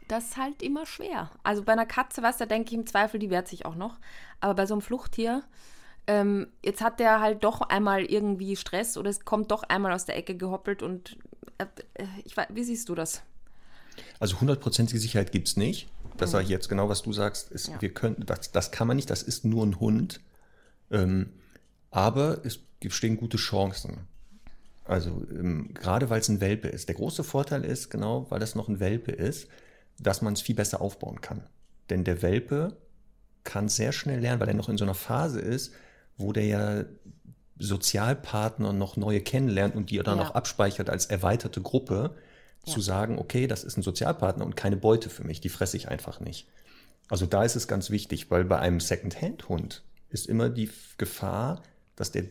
[0.08, 1.32] das halt immer schwer.
[1.44, 3.98] Also bei einer Katze, was da denke ich im Zweifel, die wehrt sich auch noch.
[4.40, 5.44] Aber bei so einem Fluchttier,
[6.08, 10.06] ähm, jetzt hat der halt doch einmal irgendwie Stress oder es kommt doch einmal aus
[10.06, 11.18] der Ecke gehoppelt und
[11.58, 11.66] äh,
[11.96, 13.24] äh, ich weiß, wie siehst du das?
[14.20, 15.88] Also hundertprozentige Sicherheit gibt es nicht.
[16.18, 17.52] Das sage ich jetzt genau, was du sagst.
[17.52, 17.74] Ist, Mhm.
[17.74, 17.82] Ja.
[17.82, 20.20] wir können, das, das kann man nicht, das ist nur ein Hund.
[20.92, 21.32] Ähm,
[21.92, 24.08] aber es stehen gute Chancen.
[24.86, 26.88] Also ähm, gerade weil es ein Welpe ist.
[26.88, 29.48] Der große Vorteil ist, genau, weil das noch ein Welpe ist,
[30.00, 31.44] dass man es viel besser aufbauen kann.
[31.90, 32.78] Denn der Welpe
[33.44, 35.74] kann sehr schnell lernen, weil er noch in so einer Phase ist,
[36.18, 36.84] wo der ja
[37.58, 40.26] Sozialpartner noch neue kennenlernt und die er dann Ja.
[40.26, 42.16] auch abspeichert als erweiterte Gruppe,
[42.66, 45.88] zu sagen, okay, das ist ein Sozialpartner und keine Beute für mich, die fresse ich
[45.88, 46.48] einfach nicht.
[47.10, 51.62] Also da ist es ganz wichtig, weil bei einem Second-Hand-Hund ist immer die Gefahr,
[51.96, 52.24] dass der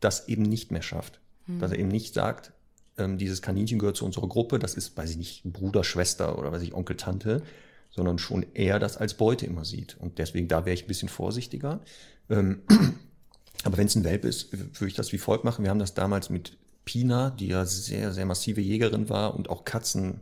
[0.00, 1.20] das eben nicht mehr schafft.
[1.46, 2.52] Dass er eben nicht sagt,
[2.98, 6.52] ähm, dieses Kaninchen gehört zu unserer Gruppe, das ist, weiß ich nicht, Bruder, Schwester oder
[6.52, 7.42] weiß ich, Onkel, Tante,
[7.90, 9.96] sondern schon eher das als Beute immer sieht.
[9.98, 11.80] Und deswegen, da wäre ich ein bisschen vorsichtiger.
[12.28, 12.62] Ähm,
[13.64, 15.62] aber wenn es ein Welpe ist, würde ich das wie folgt machen.
[15.62, 19.64] Wir haben das damals mit Pina, die ja sehr, sehr massive Jägerin war und auch
[19.64, 20.20] Katzen,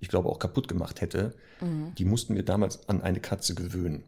[0.00, 1.34] ich glaube, auch kaputt gemacht hätte.
[1.98, 4.04] Die mussten wir damals an eine Katze gewöhnen.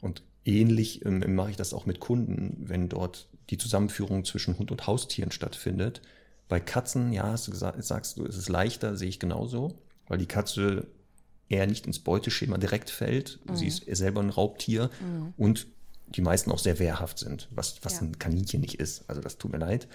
[0.00, 4.70] Und ähnlich ähm, mache ich das auch mit Kunden, wenn dort die Zusammenführung zwischen Hund
[4.70, 6.00] und Haustieren stattfindet.
[6.48, 9.78] Bei Katzen, ja, hast du gesagt, sagst du, ist es leichter, sehe ich genauso,
[10.08, 10.86] weil die Katze
[11.48, 13.40] eher nicht ins Beuteschema direkt fällt.
[13.52, 14.90] Sie ist selber ein Raubtier
[15.36, 15.66] und
[16.06, 18.00] die meisten auch sehr wehrhaft sind, was, was Ja.
[18.02, 19.04] ein Kaninchen nicht ist.
[19.08, 19.86] Also das tut mir leid.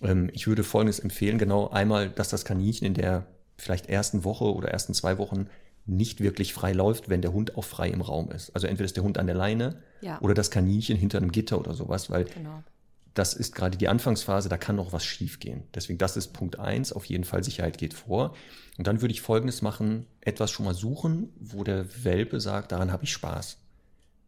[0.00, 3.26] Ähm, ich würde Folgendes empfehlen, genau einmal, dass das Kaninchen in der
[3.58, 5.46] vielleicht ersten Woche oder ersten zwei Wochen
[5.86, 8.50] nicht wirklich frei läuft, wenn der Hund auch frei im Raum ist.
[8.54, 10.20] Also entweder ist der Hund an der Leine Ja.
[10.20, 12.62] oder das Kaninchen hinter einem Gitter oder sowas, weil Genau.
[13.14, 15.64] Das ist gerade die Anfangsphase, da kann noch was schiefgehen.
[15.74, 16.92] Deswegen, das ist Punkt eins.
[16.92, 18.34] auf jeden Fall Sicherheit geht vor.
[18.78, 22.90] Und dann würde ich Folgendes machen, etwas schon mal suchen, wo der Welpe sagt, daran
[22.90, 23.58] habe ich Spaß.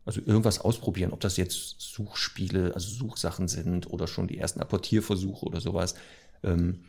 [0.05, 5.47] Also irgendwas ausprobieren, ob das jetzt Suchspiele, also Suchsachen sind oder schon die ersten Apportierversuche
[5.47, 5.95] oder sowas.
[6.43, 6.85] Ähm,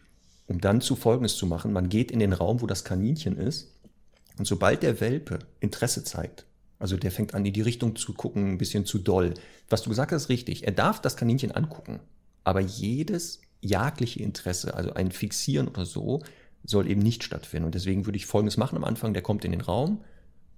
[0.48, 3.72] um dann zu Folgendes zu machen, man geht in den Raum, wo das Kaninchen ist
[4.38, 6.45] und sobald der Welpe Interesse zeigt,
[6.80, 9.34] also der fängt an, in die Richtung zu gucken, ein bisschen zu doll.
[9.70, 10.66] Was du gesagt hast, ist richtig.
[10.66, 12.00] Er darf das Kaninchen angucken.
[12.44, 16.22] Aber jedes jagdliche Interesse, also ein Fixieren oder so,
[16.64, 17.66] soll eben nicht stattfinden.
[17.66, 19.14] Und deswegen würde ich Folgendes machen am Anfang.
[19.14, 20.04] Der kommt in den Raum,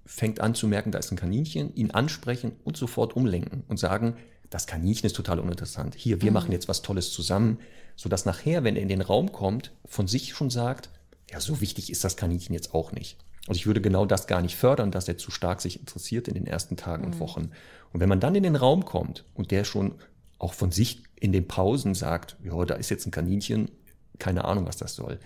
[0.06, 4.16] fängt an zu merken, da ist ein Kaninchen, ihn ansprechen und sofort umlenken und sagen,
[4.50, 5.96] das Kaninchen ist total uninteressant.
[5.96, 7.60] Hier, wir machen jetzt was Tolles zusammen,
[7.96, 10.90] sodass nachher, wenn er in den Raum kommt, von sich schon sagt,
[11.30, 13.18] ja, so wichtig ist das Kaninchen jetzt auch nicht.
[13.48, 16.34] Also ich würde genau das gar nicht fördern, dass er zu stark sich interessiert in
[16.34, 17.14] den ersten Tagen mhm.
[17.14, 17.52] und Wochen.
[17.94, 19.96] Und wenn man dann in den Raum kommt und der schon
[20.40, 23.72] auch von sich in den Pausen sagt, ja, da ist jetzt ein Kaninchen,
[24.20, 25.20] keine Ahnung, was das soll,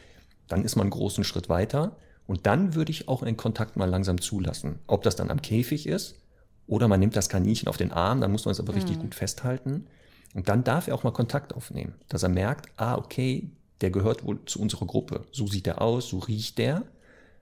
[0.47, 1.97] dann ist man einen großen Schritt weiter.
[2.28, 4.80] Und dann würde ich auch einen Kontakt mal langsam zulassen.
[4.88, 6.15] Ob das dann am Käfig ist
[6.67, 8.80] oder man nimmt das Kaninchen auf den Arm, dann muss man es aber mhm.
[8.80, 9.88] richtig gut festhalten.
[10.34, 13.49] Und dann darf er auch mal Kontakt aufnehmen, dass er merkt, ah, okay,
[13.82, 15.26] der gehört wohl zu unserer Gruppe.
[15.32, 16.84] So sieht er aus, so riecht der.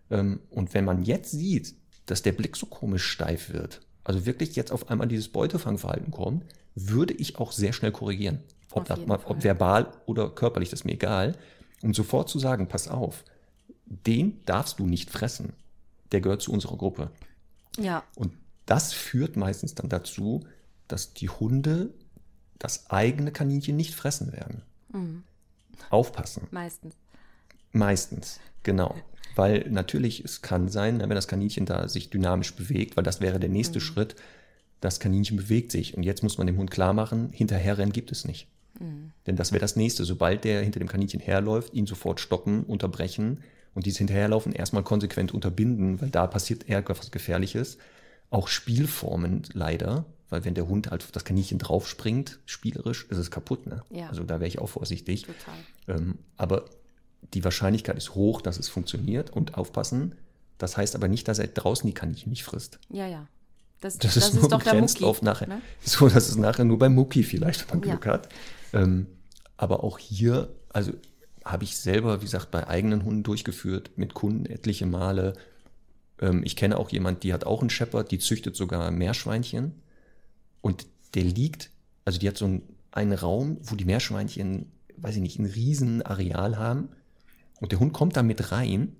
[0.10, 4.55] Ähm, und wenn man jetzt sieht, dass der Blick so komisch steif wird, also wirklich
[4.55, 6.43] jetzt auf einmal dieses Beutefangverhalten kommt,
[6.76, 8.39] würde ich auch sehr schnell korrigieren.
[8.72, 11.36] Ob, das mal, ob verbal oder körperlich, das ist mir egal.
[11.82, 13.24] Um sofort zu sagen, pass auf,
[13.86, 15.53] den darfst du nicht fressen.
[16.12, 17.12] Der gehört zu unserer Gruppe.
[17.78, 18.03] Ja.
[18.16, 18.34] Und
[18.66, 20.45] das führt meistens dann dazu,
[20.88, 21.93] dass die Hunde
[22.60, 24.62] das eigene Kaninchen nicht fressen werden.
[24.91, 25.24] Mhm.
[25.89, 26.47] Aufpassen.
[26.51, 26.95] Meistens.
[27.72, 28.95] Meistens, genau.
[29.40, 33.40] Weil natürlich, es kann sein, wenn das Kaninchen da sich dynamisch bewegt, weil das wäre
[33.40, 33.84] der nächste mhm.
[33.84, 34.16] Schritt,
[34.82, 35.96] das Kaninchen bewegt sich.
[35.96, 38.50] Und jetzt muss man dem Hund klar machen, hinterherrennen gibt es nicht.
[38.82, 39.12] Mhm.
[39.28, 40.04] Denn das wäre das nächste.
[40.04, 43.40] Sobald der hinter dem Kaninchen herläuft, ihn sofort stoppen, unterbrechen
[43.74, 47.78] und dieses Hinterherlaufen erstmal konsequent unterbinden, weil da passiert eher was Gefährliches.
[48.32, 53.32] Auch Spielformen leider, weil wenn der Hund halt auf das Kaninchen draufspringt, spielerisch, ist es
[53.32, 53.68] kaputt.
[53.68, 53.84] Ne?
[53.90, 54.10] Ja.
[54.10, 55.22] Also da wäre ich auch vorsichtig.
[55.22, 55.56] Total.
[55.88, 56.66] Ähm, aber
[57.34, 60.16] die Wahrscheinlichkeit ist hoch, dass es funktioniert und aufpassen.
[60.58, 62.80] Das heißt aber nicht, dass er draußen die Kaninchen nicht frisst.
[62.90, 63.28] Ja, ja.
[63.82, 65.48] Das, das, das ist, ist, nur doch begrenzt auf nachher.
[65.48, 65.62] Ne?
[65.82, 68.14] So, das ist nachher nur beim Mucki vielleicht, wenn man Glück ja.
[68.14, 68.30] hat.
[68.74, 69.08] Ähm,
[69.56, 70.92] aber auch hier, also
[71.46, 75.34] habe ich selber, wie gesagt, bei eigenen Hunden durchgeführt, mit Kunden etliche Male.
[76.20, 79.82] Ähm, ich kenne auch jemand, die hat auch einen Shepherd, die züchtet sogar Meerschweinchen.
[80.62, 81.72] Und der liegt,
[82.06, 82.62] also die hat so einen,
[82.92, 86.90] einen Raum, wo die Meerschweinchen, weiß ich nicht, ein riesen Areal haben.
[87.60, 88.95] Und der Hund kommt da mit rein,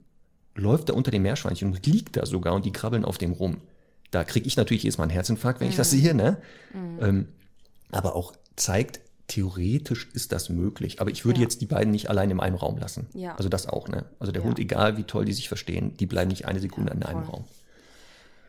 [0.56, 3.58] läuft da unter dem Meerschweinchen und liegt da sogar und die krabbeln auf dem rum.
[4.12, 5.72] Da kriege ich natürlich jedes Mal einen Herzinfarkt, wenn mhm.
[5.72, 5.98] ich das mhm.
[5.98, 6.38] sehe, ne?
[6.74, 7.00] Mhm.
[7.02, 7.28] Ähm,
[7.92, 11.00] aber auch zeigt, theoretisch ist das möglich.
[11.00, 11.44] Aber ich würde ja.
[11.44, 13.08] jetzt die beiden nicht allein in einem Raum lassen.
[13.14, 13.36] Ja.
[13.36, 14.06] Also das auch, ne?
[14.20, 14.48] Also der ja.
[14.48, 17.46] Hund, egal wie toll die sich verstehen, die bleiben nicht eine Sekunde in einem Raum.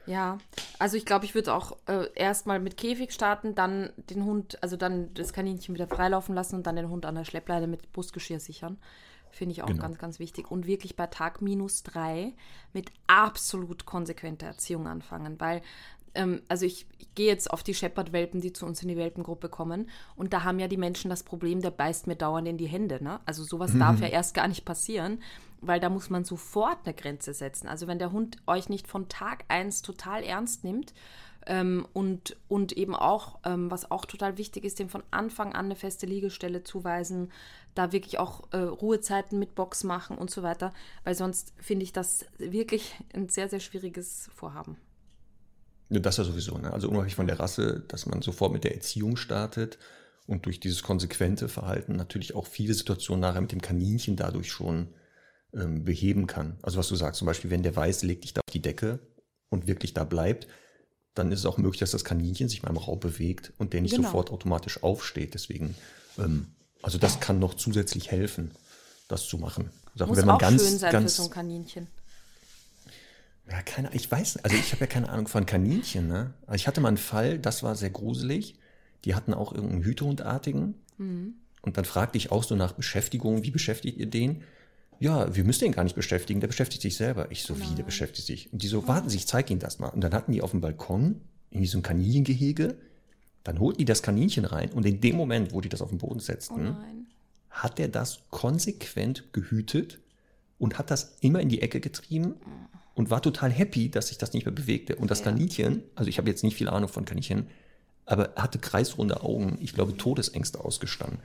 [0.07, 0.39] Ja,
[0.79, 4.77] also ich glaube, ich würde auch äh, erstmal mit Käfig starten, dann den Hund, also
[4.77, 8.41] dann das Kaninchen wieder freilaufen lassen und dann den Hund an der Schleppleine mit Brustgeschirr
[8.41, 8.79] sichern.
[9.31, 9.83] Finde ich auch genau.
[9.83, 10.51] ganz, ganz wichtig.
[10.51, 12.35] Und wirklich bei Tag minus drei
[12.73, 15.63] mit absolut konsequenter Erziehung anfangen, weil
[16.15, 19.49] ähm, also ich, ich gehe jetzt auf die Shepherd-Welpen, die zu uns in die Welpengruppe
[19.49, 19.89] kommen.
[20.17, 23.03] Und da haben ja die Menschen das Problem, der beißt mir dauernd in die Hände.
[23.03, 23.21] Ne?
[23.27, 23.81] Also sowas mhm.
[23.81, 25.23] darf ja erst gar nicht passieren,
[25.61, 27.69] weil da muss man sofort eine Grenze setzen.
[27.69, 30.93] Also wenn der Hund euch nicht von Tag eins total ernst nimmt
[31.47, 35.67] ähm, und, und eben auch, ähm, was auch total wichtig ist, dem von Anfang an
[35.67, 37.33] eine feste Liegestelle zuweisen,
[37.75, 40.73] da wirklich auch äh, Ruhezeiten mit Box machen und so weiter,
[41.05, 44.77] weil sonst finde ich das wirklich ein sehr, sehr schwieriges Vorhaben.
[45.89, 46.57] Das ja sowieso.
[46.59, 46.73] Ne?
[46.73, 49.79] Also unabhängig von der Rasse, dass man sofort mit der Erziehung startet
[50.27, 54.95] und durch dieses konsequente Verhalten natürlich auch viele Situationen nachher mit dem Kaninchen dadurch schon
[55.53, 56.59] ähm, beheben kann.
[56.63, 59.01] Also was du sagst, zum Beispiel, wenn der weiß, legt dich da auf die Decke
[59.49, 60.47] und wirklich da bleibt,
[61.15, 63.81] dann ist es auch möglich, dass das Kaninchen sich mal im Raum bewegt und der
[63.81, 64.09] nicht genau.
[64.09, 65.35] sofort automatisch aufsteht.
[65.35, 65.75] Deswegen,
[66.19, 66.47] ähm,
[66.83, 68.53] also das kann noch zusätzlich helfen,
[69.09, 69.71] das zu machen.
[69.93, 71.87] Also Muss wenn man auch ganz, schön sein ganz, für so ein Kaninchen.
[73.51, 76.07] Ja, keine, ich weiß, also ich habe ja keine Ahnung von Kaninchen.
[76.07, 76.33] Ne?
[76.47, 78.57] Also ich hatte mal einen Fall, das war sehr gruselig.
[79.05, 80.75] Die hatten auch irgendeinen Hütehundartigen.
[80.99, 81.35] Mhm.
[81.63, 84.45] Und dann fragte ich auch so nach Beschäftigung, wie beschäftigt ihr den?
[85.01, 87.31] Ja, wir müssen den gar nicht beschäftigen, der beschäftigt sich selber.
[87.31, 88.53] Ich so, wie, der beschäftigt sich?
[88.53, 89.89] Und die so, warten Sie, ich zeige Ihnen das mal.
[89.89, 91.21] Und dann hatten die auf dem Balkon
[91.51, 92.77] irgendwie so ein Kaninchengehege.
[93.43, 95.99] Dann holten die das Kaninchen rein und in dem Moment, wo die das auf den
[95.99, 96.77] Boden setzten, oh
[97.49, 99.99] hat er das konsequent gehütet
[100.59, 102.29] und hat das immer in die Ecke getrieben.
[102.29, 102.71] Mhm
[103.01, 104.97] und war total happy, dass sich das nicht mehr bewegte.
[104.97, 105.27] Und das ja.
[105.27, 107.47] Kaninchen, also ich habe jetzt nicht viel Ahnung von Kaninchen,
[108.05, 111.19] aber hatte kreisrunde Augen, ich glaube Todesängste ausgestanden.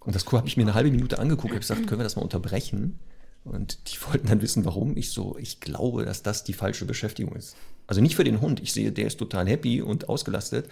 [0.00, 2.22] Und das habe ich mir eine halbe Minute angeguckt, habe gesagt, können wir das mal
[2.22, 2.98] unterbrechen?
[3.44, 4.96] Und die wollten dann wissen, warum.
[4.96, 7.56] Ich so, ich glaube, dass das die falsche Beschäftigung ist.
[7.86, 8.60] Also nicht für den Hund.
[8.60, 10.70] Ich sehe, der ist total happy und ausgelastet.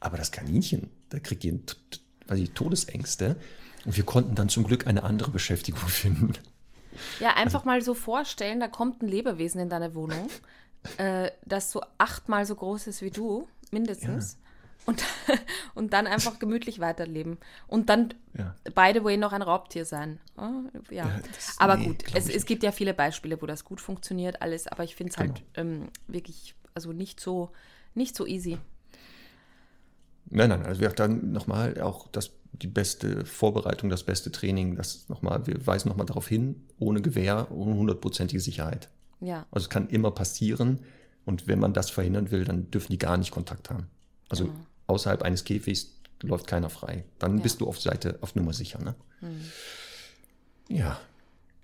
[0.00, 1.58] Aber das Kaninchen, da kriegt ihr,
[2.26, 3.36] weiß ich, Todesängste.
[3.84, 6.34] Und wir konnten dann zum Glück eine andere Beschäftigung finden.
[7.20, 10.28] Ja, einfach also, mal so vorstellen, da kommt ein Lebewesen in deine Wohnung,
[10.98, 14.34] äh, das so achtmal so groß ist wie du, mindestens.
[14.34, 14.41] Ja.
[14.84, 15.02] Und,
[15.74, 17.38] und dann einfach gemütlich weiterleben.
[17.68, 18.54] Und dann, ja.
[18.74, 20.18] by the way, noch ein Raubtier sein.
[20.36, 21.06] Oh, ja.
[21.06, 24.42] ja das, aber nee, gut, es, es gibt ja viele Beispiele, wo das gut funktioniert,
[24.42, 25.46] alles, aber ich finde es halt genau.
[25.56, 27.50] halt ähm, wirklich, also nicht so,
[27.94, 28.58] nicht so easy.
[30.26, 35.08] Nein, nein, also wir dann nochmal auch das die beste Vorbereitung, das beste Training, das
[35.08, 38.90] nochmal, wir weisen nochmal darauf hin, ohne Gewehr, ohne hundertprozentige Sicherheit.
[39.20, 39.46] Ja.
[39.50, 40.80] Also es kann immer passieren.
[41.24, 43.86] Und wenn man das verhindern will, dann dürfen die gar nicht Kontakt haben.
[44.28, 44.58] Also Genau.
[44.86, 45.88] Außerhalb eines Käfigs
[46.22, 47.04] läuft keiner frei.
[47.18, 47.42] Dann Ja.
[47.42, 48.78] bist du auf Seite, auf Nummer sicher.
[48.82, 48.94] Ne?
[50.68, 50.98] Ja.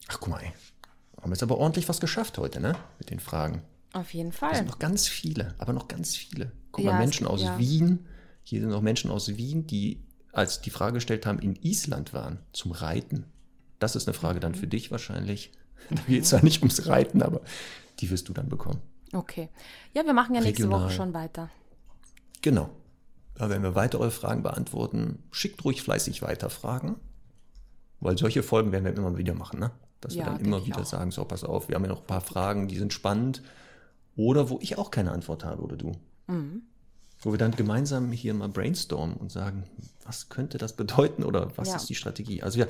[0.09, 0.53] Ach, guck mal, ey.
[1.21, 2.77] Haben jetzt aber ordentlich was geschafft heute, ne?
[2.99, 3.63] Mit den Fragen.
[3.93, 4.55] Auf jeden Es Fall.
[4.55, 6.53] sind noch ganz viele, aber noch ganz viele.
[6.73, 7.59] Guck Ja, mal, es- Menschen aus ja.
[7.59, 8.07] Wien.
[8.45, 10.01] Hier sind noch Menschen aus Wien, die,
[10.33, 13.25] als die Frage gestellt haben, in Island waren zum Reiten.
[13.79, 14.43] Das ist eine Frage Mhm.
[14.43, 15.53] dann für dich wahrscheinlich.
[15.91, 17.41] Da geht es ja nicht ums Reiten, aber
[18.01, 18.81] die wirst du dann bekommen.
[19.13, 19.49] Okay.
[19.95, 20.87] Ja, wir machen ja nächste Regional.
[20.87, 21.51] Woche schon weiter.
[22.43, 22.69] Genau.
[23.39, 25.23] Werden wir weiter eure Fragen beantworten.
[25.31, 26.97] Schickt ruhig fleißig weiter Fragen,
[28.01, 29.71] weil solche Folgen werden wir immer wieder machen, ne?
[30.01, 32.07] Dass Ja, wir dann immer wieder sagen, so, pass auf, wir haben ja noch ein
[32.07, 33.43] paar Fragen, die sind spannend.
[34.17, 35.93] Oder wo ich auch keine Antwort habe, oder du.
[36.27, 36.63] Mhm.
[37.21, 39.65] Wo wir dann gemeinsam hier mal brainstormen und sagen,
[40.05, 41.77] was könnte das bedeuten oder was Ja.
[41.77, 42.43] ist die Strategie?
[42.43, 42.67] Also ja,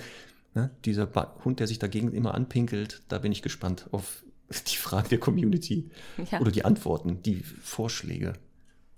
[0.54, 4.24] ne, dieser ba Hund, der sich dagegen immer anpinkelt, da bin ich gespannt auf
[4.68, 5.90] die Fragen der Community
[6.30, 6.40] Ja.
[6.40, 8.32] oder die Antworten, die Vorschläge,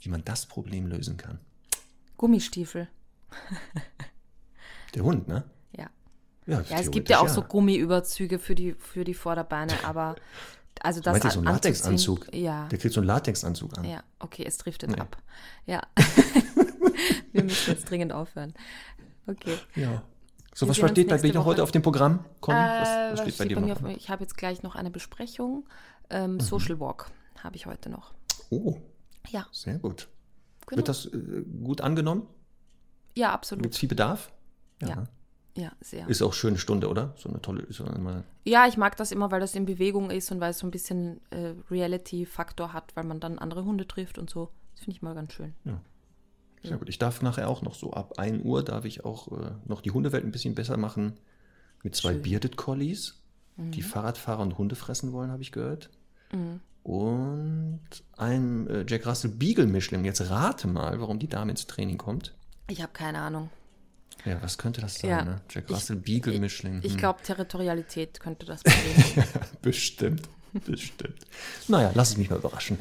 [0.01, 1.41] wie man das Problem lösen kann.
[2.21, 2.87] Gummistiefel.
[4.95, 5.45] Der Hund, ne?
[5.73, 5.89] Ja.
[6.47, 10.17] Ja, Ja, es gibt ja auch theoretisch so Gummiüberzüge für die, für die Vorderbeine, aber
[10.83, 12.35] also das du so an- Latexanzug?
[12.35, 12.67] Ja.
[12.69, 13.87] Der kriegt so einen Latexanzug an.
[13.87, 14.99] Ja, okay, es driftet Nee.
[15.01, 15.17] ab.
[15.65, 15.81] Ja.
[17.33, 18.53] wir müssen jetzt dringend aufhören.
[19.27, 19.57] Okay.
[19.77, 20.03] Ja.
[20.55, 22.23] So, Wir was steht bei nächste dir heute auf dem Programm?
[22.43, 23.83] Conny, Äh, was, was steht bei dir noch?
[23.83, 25.67] auf, ich habe jetzt gleich noch eine Besprechung.
[26.11, 26.41] Ähm, Mhm.
[26.41, 27.11] Social Walk
[27.43, 28.13] habe ich heute noch.
[28.51, 28.77] Oh,
[29.31, 30.09] Ja, sehr gut.
[30.71, 30.79] Genau.
[30.79, 32.27] Wird das äh, gut angenommen?
[33.15, 33.67] ja, Gibt absolut.
[33.67, 34.33] es viel Bedarf?
[34.81, 34.97] Ja.
[34.97, 35.09] ne?
[35.57, 36.09] Ja, sehr.
[36.09, 37.13] Ist auch schöne Stunde, oder?
[37.17, 40.31] So eine tolle, so eine, Ja, ich mag das immer, weil das in Bewegung ist
[40.31, 44.17] und weil es so ein bisschen äh, Reality-Faktor hat, weil man dann andere Hunde trifft
[44.19, 44.51] und so.
[44.75, 45.55] Das finde ich mal ganz schön.
[46.63, 46.89] sehr gut.
[46.89, 49.91] Ich darf nachher auch noch so ab 1 Uhr darf ich auch äh, noch die
[49.91, 51.15] Hundewelt ein bisschen besser machen
[51.83, 52.19] mit zwei Schön.
[52.19, 52.23] Mhm.
[52.23, 53.21] Bearded Collies,
[53.57, 55.91] die Fahrradfahrer und Hunde fressen wollen, habe ich gehört.
[56.83, 57.81] Und
[58.17, 60.05] einem äh, Jack Russell Beagle Mischling.
[60.05, 62.35] Jetzt rate mal, warum die Dame ins Training kommt.
[62.69, 63.51] Ich habe keine Ahnung.
[64.25, 65.11] Ja, was könnte das sein?
[65.11, 65.25] Ja.
[65.25, 65.41] Ne?
[65.51, 66.81] Jack Ich- Russell Beagle Mischling.
[66.83, 66.99] Ich Hm.
[66.99, 69.25] glaube, Territorialität könnte das sein.
[69.63, 70.29] Bestimmt.
[70.67, 71.27] Bestimmt.
[71.69, 72.77] Naja, lass es mich mal überraschen.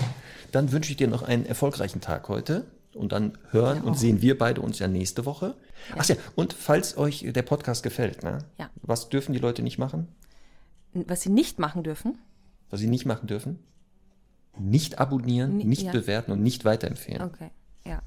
[0.51, 2.65] Dann wünsche ich dir noch einen erfolgreichen Tag heute.
[2.95, 5.55] Und dann hören Ja, und sehen wir beide uns ja nächste Woche.
[5.95, 8.39] Ach ja, und falls euch der Podcast gefällt, ne?
[8.57, 8.71] Ja.
[8.81, 10.07] was dürfen die Leute nicht machen?
[10.93, 12.17] Was sie nicht machen dürfen,
[12.71, 13.59] Was sie nicht machen dürfen?
[14.57, 15.91] Nicht abonnieren, Ni- nicht ja.
[15.91, 17.21] bewerten und nicht weiterempfehlen.
[17.21, 17.51] okay.
[17.85, 18.01] Ja,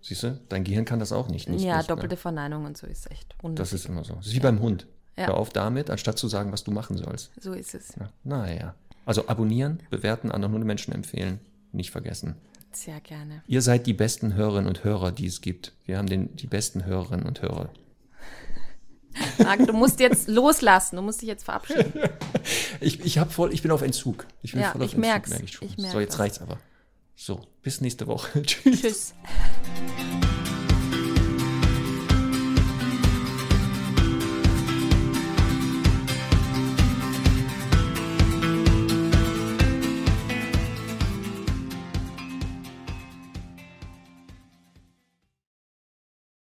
[0.00, 1.48] Siehst du, dein Gehirn kann das auch nicht.
[1.48, 2.16] nicht ja nicht, doppelte Ne?
[2.16, 3.72] Verneinung und so ist echt Das unnötig.
[3.72, 4.14] ist immer so.
[4.14, 4.86] Das ist wie beim Hund.
[5.16, 5.26] Ja.
[5.28, 7.32] Hör auf damit, anstatt zu sagen, was du machen sollst.
[7.40, 7.94] So ist es.
[7.98, 8.10] Ja.
[8.22, 8.74] Naja.
[9.04, 11.40] Also abonnieren, bewerten, anderen Hundemenschen empfehlen.
[11.72, 12.36] Nicht vergessen.
[12.72, 13.42] Sehr gerne.
[13.46, 15.72] Ihr seid die besten Hörerinnen und Hörer, die es gibt.
[15.86, 17.70] Wir haben den, die besten Hörerinnen und Hörer.
[19.38, 20.96] Marc, du musst jetzt loslassen.
[20.96, 21.92] Du musst dich jetzt verabschieden.
[22.80, 24.26] Ich, ich, hab voll, ich bin auf Entzug.
[24.42, 25.30] Ich bin Ja, voll auf ich Entzug, merk's.
[25.30, 25.68] merke ich schon.
[25.68, 26.20] Ich merk so, jetzt das.
[26.20, 26.58] reicht's aber.
[27.16, 28.42] So, bis nächste Woche.
[28.46, 28.80] Tschüss.
[28.80, 29.14] Tschüss.